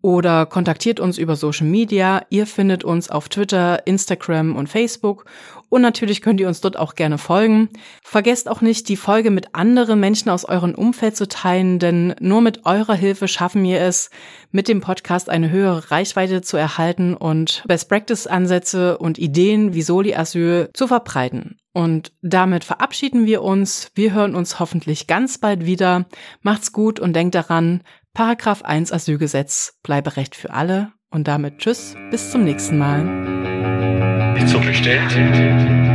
[0.00, 2.22] oder kontaktiert uns über Social Media.
[2.30, 5.24] Ihr findet uns auf Twitter, Instagram und Facebook
[5.68, 7.68] und natürlich könnt ihr uns dort auch gerne folgen.
[8.02, 12.40] Vergesst auch nicht, die Folge mit anderen Menschen aus eurem Umfeld zu teilen, denn nur
[12.40, 14.10] mit eurer Hilfe schaffen wir es,
[14.50, 19.82] mit dem Podcast eine höhere Reichweite zu erhalten und Best Practice Ansätze und Ideen wie
[19.82, 21.58] Soli Asyl zu verbreiten.
[21.72, 23.90] Und damit verabschieden wir uns.
[23.94, 26.06] Wir hören uns hoffentlich ganz bald wieder.
[26.40, 27.82] Macht's gut und denkt daran,
[28.14, 30.92] Paragraph 1 Asylgesetz, Bleiberecht für alle.
[31.10, 33.57] Und damit tschüss, bis zum nächsten Mal.
[34.38, 35.87] Ist so bestellt.